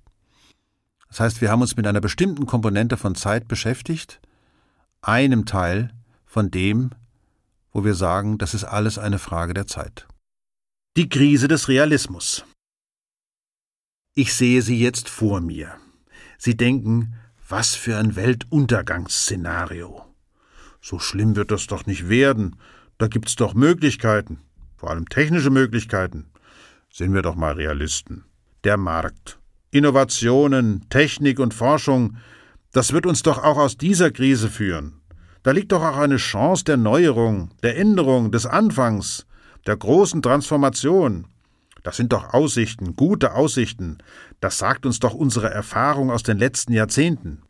Das 1.09 1.21
heißt, 1.21 1.43
wir 1.43 1.51
haben 1.51 1.61
uns 1.61 1.77
mit 1.77 1.87
einer 1.87 2.01
bestimmten 2.01 2.47
Komponente 2.47 2.97
von 2.97 3.15
Zeit 3.15 3.47
beschäftigt, 3.47 4.23
einem 5.03 5.45
Teil 5.45 5.93
von 6.25 6.51
dem, 6.51 6.93
wo 7.73 7.85
wir 7.85 7.95
sagen, 7.95 8.39
das 8.39 8.55
ist 8.55 8.65
alles 8.65 8.97
eine 8.97 9.19
Frage 9.19 9.53
der 9.53 9.67
Zeit. 9.67 10.09
Die 10.97 11.11
Krise 11.11 11.47
des 11.47 11.69
Realismus. 11.69 12.47
Ich 14.15 14.33
sehe 14.33 14.63
sie 14.63 14.81
jetzt 14.81 15.11
vor 15.11 15.43
mir. 15.43 15.75
Sie 16.39 16.57
denken, 16.57 17.17
was 17.47 17.75
für 17.75 17.99
ein 17.99 18.17
Weltuntergangsszenario. 18.17 20.07
So 20.81 20.99
schlimm 20.99 21.37
wird 21.37 21.51
das 21.51 21.67
doch 21.67 21.85
nicht 21.85 22.09
werden. 22.09 22.57
Da 22.97 23.09
gibt's 23.09 23.37
doch 23.37 23.53
Möglichkeiten, 23.53 24.41
vor 24.77 24.91
allem 24.91 25.09
technische 25.09 25.51
Möglichkeiten. 25.51 26.27
Sind 26.91 27.15
wir 27.15 27.23
doch 27.23 27.35
mal 27.35 27.55
Realisten. 27.55 28.25
Der 28.65 28.77
Markt, 28.77 29.39
Innovationen, 29.71 30.87
Technik 30.91 31.41
und 31.41 31.55
Forschung, 31.55 32.17
das 32.73 32.93
wird 32.93 33.07
uns 33.07 33.23
doch 33.23 33.39
auch 33.43 33.59
aus 33.59 33.77
dieser 33.77 34.11
Krise 34.11 34.49
führen. 34.49 35.01
Da 35.43 35.51
liegt 35.51 35.73
doch 35.73 35.83
auch 35.83 35.99
eine 35.99 36.17
Chance 36.17 36.65
der 36.65 36.77
Neuerung, 36.77 37.51
der 37.63 37.77
Änderung, 37.77 38.33
des 38.33 38.47
Anfangs 38.47 39.27
der 39.67 39.77
großen 39.77 40.23
Transformation. 40.23 41.27
Das 41.83 41.97
sind 41.97 42.13
doch 42.13 42.33
Aussichten, 42.33 42.97
gute 42.97 43.35
Aussichten. 43.35 43.99
Das 44.41 44.59
sagt 44.59 44.87
uns 44.87 45.01
doch 45.01 45.15
unsere 45.15 45.51
Erfahrung 45.51 46.11
aus 46.11 46.23
den 46.23 46.39
letzten 46.39 46.73
Jahrzehnten. 46.73 47.43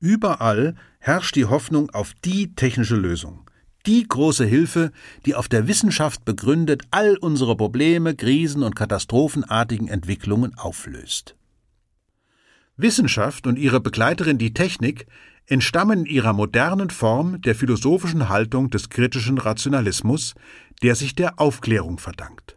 Überall 0.00 0.74
herrscht 0.98 1.36
die 1.36 1.44
Hoffnung 1.44 1.90
auf 1.90 2.14
die 2.24 2.54
technische 2.54 2.96
Lösung, 2.96 3.43
die 3.86 4.06
große 4.06 4.44
Hilfe, 4.44 4.92
die 5.26 5.34
auf 5.34 5.48
der 5.48 5.68
Wissenschaft 5.68 6.24
begründet 6.24 6.82
all 6.90 7.16
unsere 7.16 7.56
Probleme, 7.56 8.14
Krisen 8.14 8.62
und 8.62 8.76
katastrophenartigen 8.76 9.88
Entwicklungen 9.88 10.54
auflöst. 10.56 11.36
Wissenschaft 12.76 13.46
und 13.46 13.58
ihre 13.58 13.80
Begleiterin 13.80 14.38
die 14.38 14.54
Technik 14.54 15.06
entstammen 15.46 16.00
in 16.00 16.06
ihrer 16.06 16.32
modernen 16.32 16.90
Form 16.90 17.40
der 17.42 17.54
philosophischen 17.54 18.28
Haltung 18.28 18.70
des 18.70 18.88
kritischen 18.88 19.38
Rationalismus, 19.38 20.34
der 20.82 20.94
sich 20.94 21.14
der 21.14 21.38
Aufklärung 21.38 21.98
verdankt. 21.98 22.56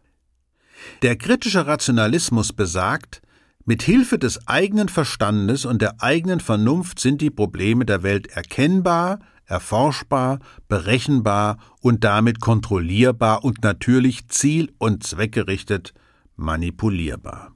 Der 1.01 1.15
kritische 1.17 1.67
Rationalismus 1.67 2.53
besagt, 2.53 3.21
Mit 3.65 3.83
Hilfe 3.83 4.17
des 4.17 4.47
eigenen 4.47 4.87
Verstandes 4.87 5.65
und 5.65 5.81
der 5.81 6.01
eigenen 6.01 6.39
Vernunft 6.39 6.99
sind 6.99 7.19
die 7.19 7.29
Probleme 7.29 7.85
der 7.85 8.01
Welt 8.01 8.27
erkennbar, 8.27 9.19
erforschbar, 9.47 10.39
berechenbar 10.67 11.57
und 11.81 12.03
damit 12.03 12.39
kontrollierbar 12.39 13.43
und 13.43 13.63
natürlich 13.63 14.27
ziel- 14.27 14.71
und 14.77 15.03
zweckgerichtet 15.03 15.93
manipulierbar. 16.35 17.53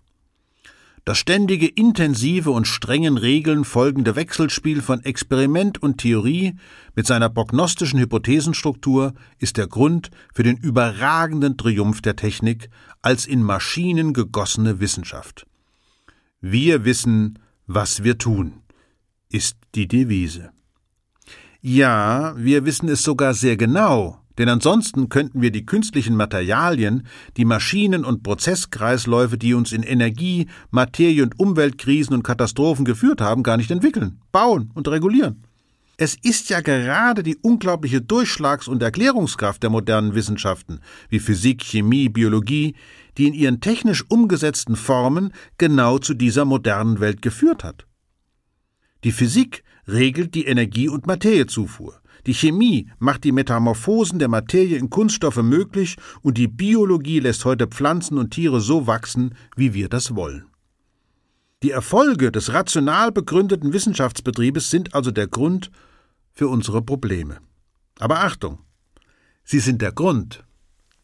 Das 1.04 1.18
ständige, 1.18 1.68
intensive 1.68 2.52
und 2.52 2.68
strengen 2.68 3.18
Regeln 3.18 3.66
folgende 3.66 4.16
Wechselspiel 4.16 4.84
von 4.84 5.04
Experiment 5.04 5.82
und 5.82 5.98
Theorie 5.98 6.56
mit 6.96 7.08
seiner 7.08 7.28
prognostischen 7.28 8.00
Hypothesenstruktur 8.00 9.14
ist 9.40 9.58
der 9.58 9.66
Grund 9.66 10.12
für 10.32 10.44
den 10.44 10.58
überragenden 10.58 11.58
Triumph 11.58 12.02
der 12.02 12.16
Technik 12.16 12.70
als 13.02 13.26
in 13.26 13.42
Maschinen 13.42 14.14
gegossene 14.14 14.80
Wissenschaft. 14.80 15.48
Wir 16.40 16.86
wissen, 16.86 17.40
was 17.66 18.04
wir 18.04 18.20
tun, 18.20 18.62
ist 19.30 19.58
die 19.74 19.88
Devise. 19.88 20.52
Ja, 21.64 22.34
wir 22.38 22.66
wissen 22.66 22.90
es 22.90 23.04
sogar 23.04 23.36
sehr 23.36 23.56
genau, 23.56 24.18
denn 24.40 24.50
ansonsten 24.50 25.10
könnten 25.10 25.44
wir 25.44 25.52
die 25.52 25.68
künstlichen 25.68 26.16
Materialien, 26.16 27.06
die 27.38 27.46
Maschinen 27.46 28.04
und 28.04 28.24
Prozesskreisläufe, 28.24 29.38
die 29.38 29.54
uns 29.54 29.72
in 29.72 29.84
Energie, 29.84 30.48
Materie 30.72 31.22
und 31.22 31.40
Umweltkrisen 31.40 32.16
und 32.16 32.24
Katastrophen 32.24 32.84
geführt 32.84 33.22
haben, 33.22 33.44
gar 33.44 33.58
nicht 33.58 33.70
entwickeln, 33.70 34.20
bauen 34.32 34.72
und 34.74 34.88
regulieren. 34.88 35.44
Es 35.98 36.16
ist 36.16 36.50
ja 36.50 36.62
gerade 36.62 37.22
die 37.22 37.38
unglaubliche 37.44 38.02
Durchschlags- 38.02 38.68
und 38.68 38.82
Erklärungskraft 38.82 39.62
der 39.62 39.70
modernen 39.70 40.16
Wissenschaften, 40.16 40.80
wie 41.10 41.20
Physik, 41.20 41.62
Chemie, 41.64 42.10
Biologie, 42.10 42.74
die 43.20 43.28
in 43.28 43.36
ihren 43.36 43.62
technisch 43.62 44.04
umgesetzten 44.10 44.76
Formen 44.76 45.32
genau 45.60 46.00
zu 46.00 46.16
dieser 46.16 46.46
modernen 46.46 47.00
Welt 47.02 47.22
geführt 47.22 47.64
hat. 47.64 47.86
Die 49.04 49.12
Physik 49.12 49.64
regelt 49.88 50.36
die 50.36 50.46
Energie- 50.46 50.90
und 50.90 51.08
Materiezufuhr. 51.08 52.02
Die 52.28 52.34
Chemie 52.34 52.92
macht 53.00 53.24
die 53.24 53.32
Metamorphosen 53.32 54.20
der 54.20 54.28
Materie 54.28 54.78
in 54.78 54.90
Kunststoffe 54.90 55.42
möglich 55.42 55.98
und 56.22 56.38
die 56.38 56.48
Biologie 56.48 57.20
lässt 57.20 57.46
heute 57.46 57.68
Pflanzen 57.68 58.18
und 58.18 58.32
Tiere 58.32 58.62
so 58.62 58.86
wachsen, 58.86 59.36
wie 59.56 59.74
wir 59.74 59.90
das 59.90 60.16
wollen. 60.16 60.46
Die 61.64 61.72
Erfolge 61.72 62.32
des 62.32 62.54
rational 62.54 63.12
begründeten 63.12 63.74
Wissenschaftsbetriebes 63.74 64.70
sind 64.70 64.94
also 64.94 65.12
der 65.12 65.28
Grund 65.28 65.72
für 66.34 66.48
unsere 66.48 66.82
Probleme. 66.82 67.38
Aber 68.00 68.24
Achtung, 68.24 68.60
sie 69.44 69.60
sind 69.60 69.82
der 69.82 69.92
Grund, 69.92 70.44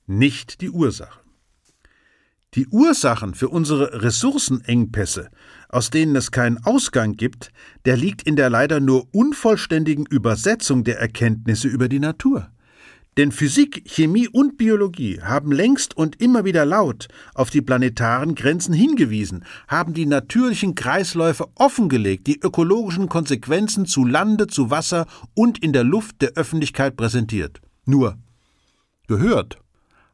nicht 0.06 0.62
die 0.62 0.70
Ursache. 0.70 1.20
Die 2.54 2.68
Ursachen 2.68 3.34
für 3.34 3.50
unsere 3.50 4.02
Ressourcenengpässe, 4.02 5.30
aus 5.70 5.90
denen 5.90 6.16
es 6.16 6.32
keinen 6.32 6.64
Ausgang 6.64 7.18
gibt, 7.18 7.52
der 7.86 7.98
liegt 7.98 8.24
in 8.24 8.36
der 8.36 8.50
leider 8.50 8.80
nur 8.80 9.08
unvollständigen 9.14 10.06
Übersetzung 10.06 10.84
der 10.84 11.00
Erkenntnisse 11.00 11.68
über 11.68 11.90
die 11.90 12.00
Natur. 12.00 12.50
Denn 13.18 13.32
Physik, 13.32 13.84
Chemie 13.88 14.28
und 14.28 14.58
Biologie 14.58 15.20
haben 15.22 15.52
längst 15.52 15.98
und 15.98 16.22
immer 16.22 16.46
wieder 16.46 16.66
laut 16.66 17.08
auf 17.34 17.50
die 17.50 17.64
planetaren 17.64 18.36
Grenzen 18.36 18.74
hingewiesen, 18.74 19.44
haben 19.68 19.96
die 19.96 20.06
natürlichen 20.06 20.76
Kreisläufe 20.76 21.48
offengelegt, 21.56 22.28
die 22.28 22.40
ökologischen 22.40 23.10
Konsequenzen 23.10 23.88
zu 23.88 24.06
Lande, 24.06 24.46
zu 24.46 24.70
Wasser 24.70 25.08
und 25.34 25.58
in 25.64 25.74
der 25.74 25.84
Luft 25.84 26.22
der 26.22 26.34
Öffentlichkeit 26.34 26.96
präsentiert. 26.96 27.60
Nur 27.86 28.18
gehört 29.08 29.60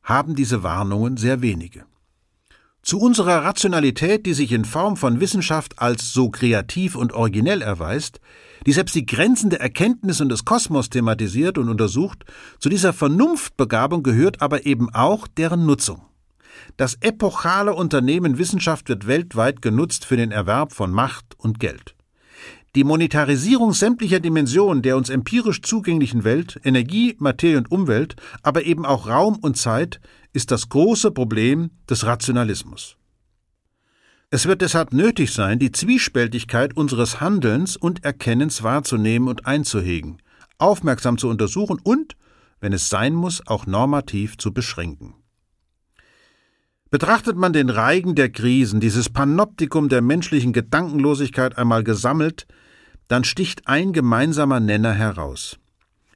haben 0.02 0.36
diese 0.36 0.64
Warnungen 0.64 1.18
sehr 1.18 1.42
wenige. 1.42 1.86
Zu 2.84 3.00
unserer 3.00 3.46
Rationalität, 3.46 4.26
die 4.26 4.34
sich 4.34 4.52
in 4.52 4.66
Form 4.66 4.98
von 4.98 5.22
Wissenschaft 5.22 5.80
als 5.80 6.12
so 6.12 6.30
kreativ 6.30 6.98
und 6.98 7.14
originell 7.14 7.62
erweist, 7.62 8.20
die 8.66 8.74
selbst 8.74 8.94
die 8.94 9.06
Grenzen 9.06 9.50
der 9.50 9.62
Erkenntnis 9.62 10.20
und 10.20 10.28
des 10.28 10.44
Kosmos 10.44 10.90
thematisiert 10.90 11.58
und 11.58 11.70
untersucht, 11.70 12.26
zu 12.60 12.68
dieser 12.68 12.92
Vernunftbegabung 12.92 14.04
gehört 14.04 14.42
aber 14.42 14.66
eben 14.66 14.94
auch 14.94 15.30
deren 15.30 15.66
Nutzung. 15.66 16.02
Das 16.76 16.98
epochale 17.00 17.74
Unternehmen 17.74 18.38
Wissenschaft 18.38 18.90
wird 18.90 19.08
weltweit 19.08 19.62
genutzt 19.62 20.04
für 20.04 20.18
den 20.18 20.32
Erwerb 20.32 20.74
von 20.74 20.92
Macht 20.92 21.36
und 21.38 21.62
Geld. 21.62 21.96
Die 22.76 22.84
Monetarisierung 22.84 23.72
sämtlicher 23.72 24.20
Dimensionen 24.20 24.82
der 24.82 24.98
uns 24.98 25.10
empirisch 25.10 25.62
zugänglichen 25.62 26.24
Welt, 26.26 26.60
Energie, 26.64 27.16
Materie 27.20 27.60
und 27.60 27.72
Umwelt, 27.72 28.16
aber 28.42 28.64
eben 28.64 28.86
auch 28.86 29.08
Raum 29.08 29.38
und 29.38 29.58
Zeit, 29.58 30.02
ist 30.34 30.52
das 30.52 30.68
große 30.70 31.12
Problem 31.12 31.70
des 31.90 32.06
Rationalismus. 32.06 32.98
Es 34.32 34.48
wird 34.48 34.62
deshalb 34.62 34.94
nötig 34.94 35.32
sein, 35.32 35.60
die 35.60 35.72
Zwiespältigkeit 35.72 36.76
unseres 36.76 37.22
Handelns 37.22 37.78
und 37.78 38.04
Erkennens 38.04 38.64
wahrzunehmen 38.64 39.28
und 39.28 39.46
einzuhegen, 39.46 40.18
aufmerksam 40.58 41.20
zu 41.20 41.30
untersuchen 41.30 41.80
und, 41.84 42.16
wenn 42.60 42.74
es 42.74 42.90
sein 42.90 43.14
muss, 43.14 43.46
auch 43.46 43.68
normativ 43.68 44.38
zu 44.38 44.52
beschränken. 44.52 45.14
Betrachtet 46.90 47.38
man 47.38 47.54
den 47.54 47.70
Reigen 47.70 48.16
der 48.16 48.32
Krisen, 48.32 48.80
dieses 48.80 49.10
Panoptikum 49.10 49.88
der 49.90 50.02
menschlichen 50.02 50.52
Gedankenlosigkeit 50.52 51.58
einmal 51.58 51.84
gesammelt, 51.84 52.48
dann 53.08 53.24
sticht 53.24 53.68
ein 53.68 53.94
gemeinsamer 53.94 54.60
Nenner 54.60 54.94
heraus. 54.94 55.60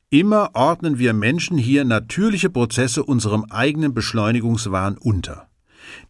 Immer 0.10 0.52
ordnen 0.54 1.00
wir 1.00 1.12
Menschen 1.12 1.58
hier 1.58 1.84
natürliche 1.84 2.50
Prozesse 2.50 3.04
unserem 3.04 3.44
eigenen 3.50 3.94
Beschleunigungswahn 3.94 4.98
unter. 4.98 5.50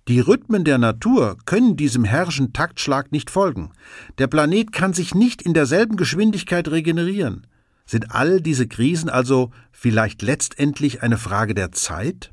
Die 0.08 0.20
Rhythmen 0.20 0.64
der 0.64 0.78
Natur 0.78 1.36
können 1.46 1.78
diesem 1.78 2.04
herrschen 2.04 2.54
Taktschlag 2.54 3.12
nicht 3.12 3.32
folgen. 3.32 3.72
Der 4.20 4.28
Planet 4.28 4.72
kann 4.72 4.94
sich 4.94 5.16
nicht 5.16 5.42
in 5.42 5.56
derselben 5.56 5.98
Geschwindigkeit 5.98 6.68
regenerieren. 6.68 7.48
Sind 7.88 8.12
all 8.14 8.40
diese 8.40 8.68
Krisen 8.68 9.10
also 9.10 9.50
vielleicht 9.72 10.22
letztendlich 10.22 11.02
eine 11.02 11.18
Frage 11.18 11.56
der 11.56 11.72
Zeit? 11.72 12.30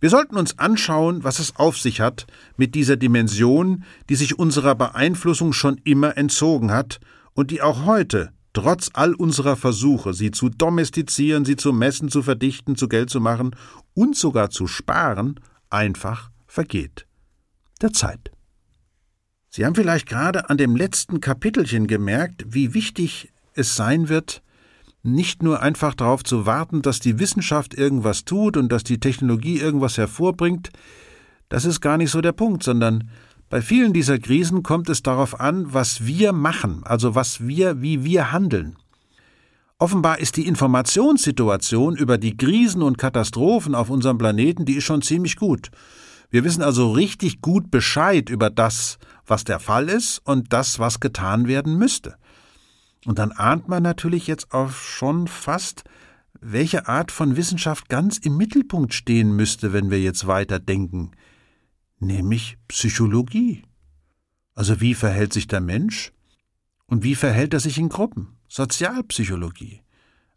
Wir 0.00 0.08
sollten 0.08 0.38
uns 0.38 0.58
anschauen, 0.58 1.24
was 1.24 1.40
es 1.40 1.56
auf 1.56 1.76
sich 1.76 2.00
hat 2.00 2.26
mit 2.56 2.74
dieser 2.74 2.96
Dimension, 2.96 3.84
die 4.08 4.14
sich 4.14 4.38
unserer 4.38 4.74
Beeinflussung 4.74 5.52
schon 5.52 5.78
immer 5.84 6.16
entzogen 6.16 6.70
hat 6.70 7.00
und 7.34 7.50
die 7.50 7.60
auch 7.60 7.84
heute 7.84 8.32
trotz 8.54 8.88
all 8.94 9.14
unserer 9.14 9.56
Versuche, 9.56 10.14
sie 10.14 10.30
zu 10.30 10.48
domestizieren, 10.48 11.44
sie 11.44 11.56
zu 11.56 11.74
messen, 11.74 12.08
zu 12.08 12.22
verdichten, 12.22 12.76
zu 12.76 12.88
Geld 12.88 13.10
zu 13.10 13.20
machen 13.20 13.54
und 13.92 14.16
sogar 14.16 14.48
zu 14.48 14.66
sparen, 14.66 15.38
einfach 15.68 16.30
vergeht. 16.46 17.06
Der 17.82 17.92
Zeit. 17.92 18.30
Sie 19.50 19.66
haben 19.66 19.74
vielleicht 19.74 20.08
gerade 20.08 20.48
an 20.48 20.56
dem 20.56 20.74
letzten 20.74 21.20
Kapitelchen 21.20 21.86
gemerkt, 21.86 22.44
wie 22.48 22.74
wichtig 22.74 23.32
es 23.52 23.76
sein 23.76 24.08
wird, 24.08 24.42
nicht 25.02 25.42
nur 25.42 25.60
einfach 25.60 25.94
darauf 25.94 26.24
zu 26.24 26.46
warten, 26.46 26.80
dass 26.80 26.98
die 26.98 27.18
Wissenschaft 27.18 27.74
irgendwas 27.74 28.24
tut 28.24 28.56
und 28.56 28.72
dass 28.72 28.84
die 28.84 28.98
Technologie 28.98 29.58
irgendwas 29.58 29.98
hervorbringt, 29.98 30.70
das 31.50 31.66
ist 31.66 31.80
gar 31.80 31.98
nicht 31.98 32.10
so 32.10 32.20
der 32.20 32.32
Punkt, 32.32 32.62
sondern 32.62 33.10
bei 33.54 33.62
vielen 33.62 33.92
dieser 33.92 34.18
Krisen 34.18 34.64
kommt 34.64 34.88
es 34.88 35.04
darauf 35.04 35.38
an, 35.38 35.72
was 35.72 36.04
wir 36.04 36.32
machen, 36.32 36.82
also 36.82 37.14
was 37.14 37.46
wir, 37.46 37.80
wie 37.80 38.02
wir 38.02 38.32
handeln. 38.32 38.74
Offenbar 39.78 40.18
ist 40.18 40.36
die 40.36 40.48
Informationssituation 40.48 41.96
über 41.96 42.18
die 42.18 42.36
Krisen 42.36 42.82
und 42.82 42.98
Katastrophen 42.98 43.76
auf 43.76 43.90
unserem 43.90 44.18
Planeten, 44.18 44.64
die 44.64 44.74
ist 44.74 44.82
schon 44.82 45.02
ziemlich 45.02 45.36
gut. 45.36 45.70
Wir 46.30 46.42
wissen 46.42 46.62
also 46.62 46.90
richtig 46.90 47.42
gut 47.42 47.70
Bescheid 47.70 48.28
über 48.28 48.50
das, 48.50 48.98
was 49.24 49.44
der 49.44 49.60
Fall 49.60 49.88
ist 49.88 50.18
und 50.24 50.52
das, 50.52 50.80
was 50.80 50.98
getan 50.98 51.46
werden 51.46 51.78
müsste. 51.78 52.16
Und 53.06 53.20
dann 53.20 53.30
ahnt 53.30 53.68
man 53.68 53.84
natürlich 53.84 54.26
jetzt 54.26 54.52
auch 54.52 54.72
schon 54.72 55.28
fast, 55.28 55.84
welche 56.40 56.88
Art 56.88 57.12
von 57.12 57.36
Wissenschaft 57.36 57.88
ganz 57.88 58.18
im 58.18 58.36
Mittelpunkt 58.36 58.94
stehen 58.94 59.36
müsste, 59.36 59.72
wenn 59.72 59.92
wir 59.92 60.00
jetzt 60.00 60.26
weiter 60.26 60.58
denken 60.58 61.12
nämlich 62.04 62.56
Psychologie. 62.68 63.62
Also 64.54 64.80
wie 64.80 64.94
verhält 64.94 65.32
sich 65.32 65.46
der 65.46 65.60
Mensch 65.60 66.12
und 66.86 67.02
wie 67.02 67.14
verhält 67.14 67.54
er 67.54 67.60
sich 67.60 67.78
in 67.78 67.88
Gruppen? 67.88 68.36
Sozialpsychologie. 68.48 69.82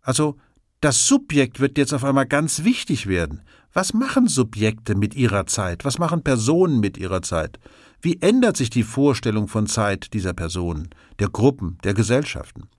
Also 0.01 0.38
das 0.82 1.08
Subjekt 1.08 1.60
wird 1.60 1.77
jetzt 1.77 1.93
auf 1.93 2.03
einmal 2.03 2.27
ganz 2.27 2.63
wichtig 2.63 3.08
werden. 3.08 3.41
Was 3.73 3.93
machen 3.93 4.27
Subjekte 4.27 4.95
mit 4.95 5.15
ihrer 5.15 5.45
Zeit? 5.45 5.86
Was 5.86 5.99
machen 5.99 6.23
Personen 6.23 6.80
mit 6.80 6.97
ihrer 6.97 7.21
Zeit? 7.21 7.60
Wie 8.01 8.21
ändert 8.21 8.58
sich 8.58 8.69
die 8.69 8.84
Vorstellung 8.84 9.47
von 9.47 9.67
Zeit 9.67 10.13
dieser 10.13 10.34
Personen, 10.34 10.89
der 11.19 11.30
Gruppen, 11.30 11.77
der 11.84 11.93
Gesellschaften? 11.93 12.69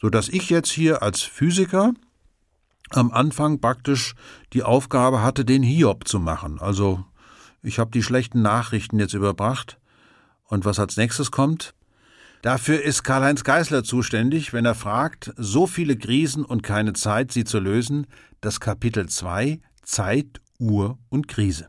So 0.00 0.10
dass 0.10 0.28
ich 0.28 0.50
jetzt 0.50 0.70
hier 0.70 1.02
als 1.02 1.22
Physiker 1.22 1.92
am 2.90 3.10
Anfang 3.10 3.60
praktisch 3.60 4.14
die 4.52 4.62
Aufgabe 4.62 5.22
hatte, 5.22 5.44
den 5.44 5.62
Hiob 5.62 6.08
zu 6.08 6.18
machen, 6.20 6.58
also 6.60 7.04
ich 7.68 7.78
habe 7.78 7.90
die 7.92 8.02
schlechten 8.02 8.42
Nachrichten 8.42 8.98
jetzt 8.98 9.14
überbracht. 9.14 9.78
Und 10.44 10.64
was 10.64 10.80
als 10.80 10.96
nächstes 10.96 11.30
kommt? 11.30 11.74
Dafür 12.42 12.82
ist 12.82 13.02
Karl-Heinz 13.02 13.44
Geißler 13.44 13.84
zuständig, 13.84 14.52
wenn 14.52 14.64
er 14.64 14.74
fragt, 14.74 15.32
so 15.36 15.66
viele 15.66 15.96
Krisen 15.96 16.44
und 16.44 16.62
keine 16.62 16.94
Zeit, 16.94 17.30
sie 17.30 17.44
zu 17.44 17.58
lösen, 17.58 18.06
das 18.40 18.58
Kapitel 18.58 19.08
2 19.08 19.60
Zeit, 19.82 20.40
Uhr 20.58 20.98
und 21.08 21.28
Krise. 21.28 21.68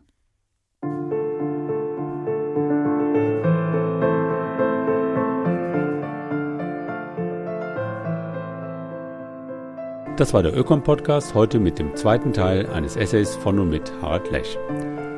Das 10.17 10.33
war 10.33 10.43
der 10.43 10.55
Ökom-Podcast, 10.55 11.33
heute 11.33 11.59
mit 11.59 11.79
dem 11.79 11.95
zweiten 11.95 12.33
Teil 12.33 12.67
eines 12.67 12.97
Essays 12.97 13.35
von 13.37 13.57
und 13.57 13.69
mit 13.69 13.91
Harald 14.01 14.29
Lech. 14.31 14.57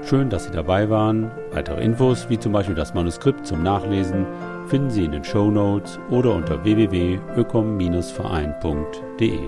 Schön, 0.04 0.30
dass 0.30 0.46
Sie 0.46 0.52
dabei 0.52 0.90
waren. 0.90 1.30
Weitere 1.52 1.84
Infos, 1.84 2.30
wie 2.30 2.40
zum 2.40 2.54
Beispiel 2.54 2.76
das 2.76 2.94
Manuskript 2.94 3.46
zum 3.46 3.64
Nachlesen, 3.64 4.26
finden 4.68 4.90
Sie 4.90 5.04
in 5.06 5.12
den 5.12 5.24
Show 5.24 5.52
Notes 5.52 6.00
oder 6.10 6.34
unter 6.34 6.64
www.ökom-verein.de. 6.64 9.40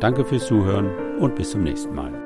Danke 0.00 0.24
fürs 0.24 0.46
Zuhören 0.46 0.90
und 1.18 1.34
bis 1.34 1.50
zum 1.50 1.62
nächsten 1.62 1.94
Mal. 1.94 2.25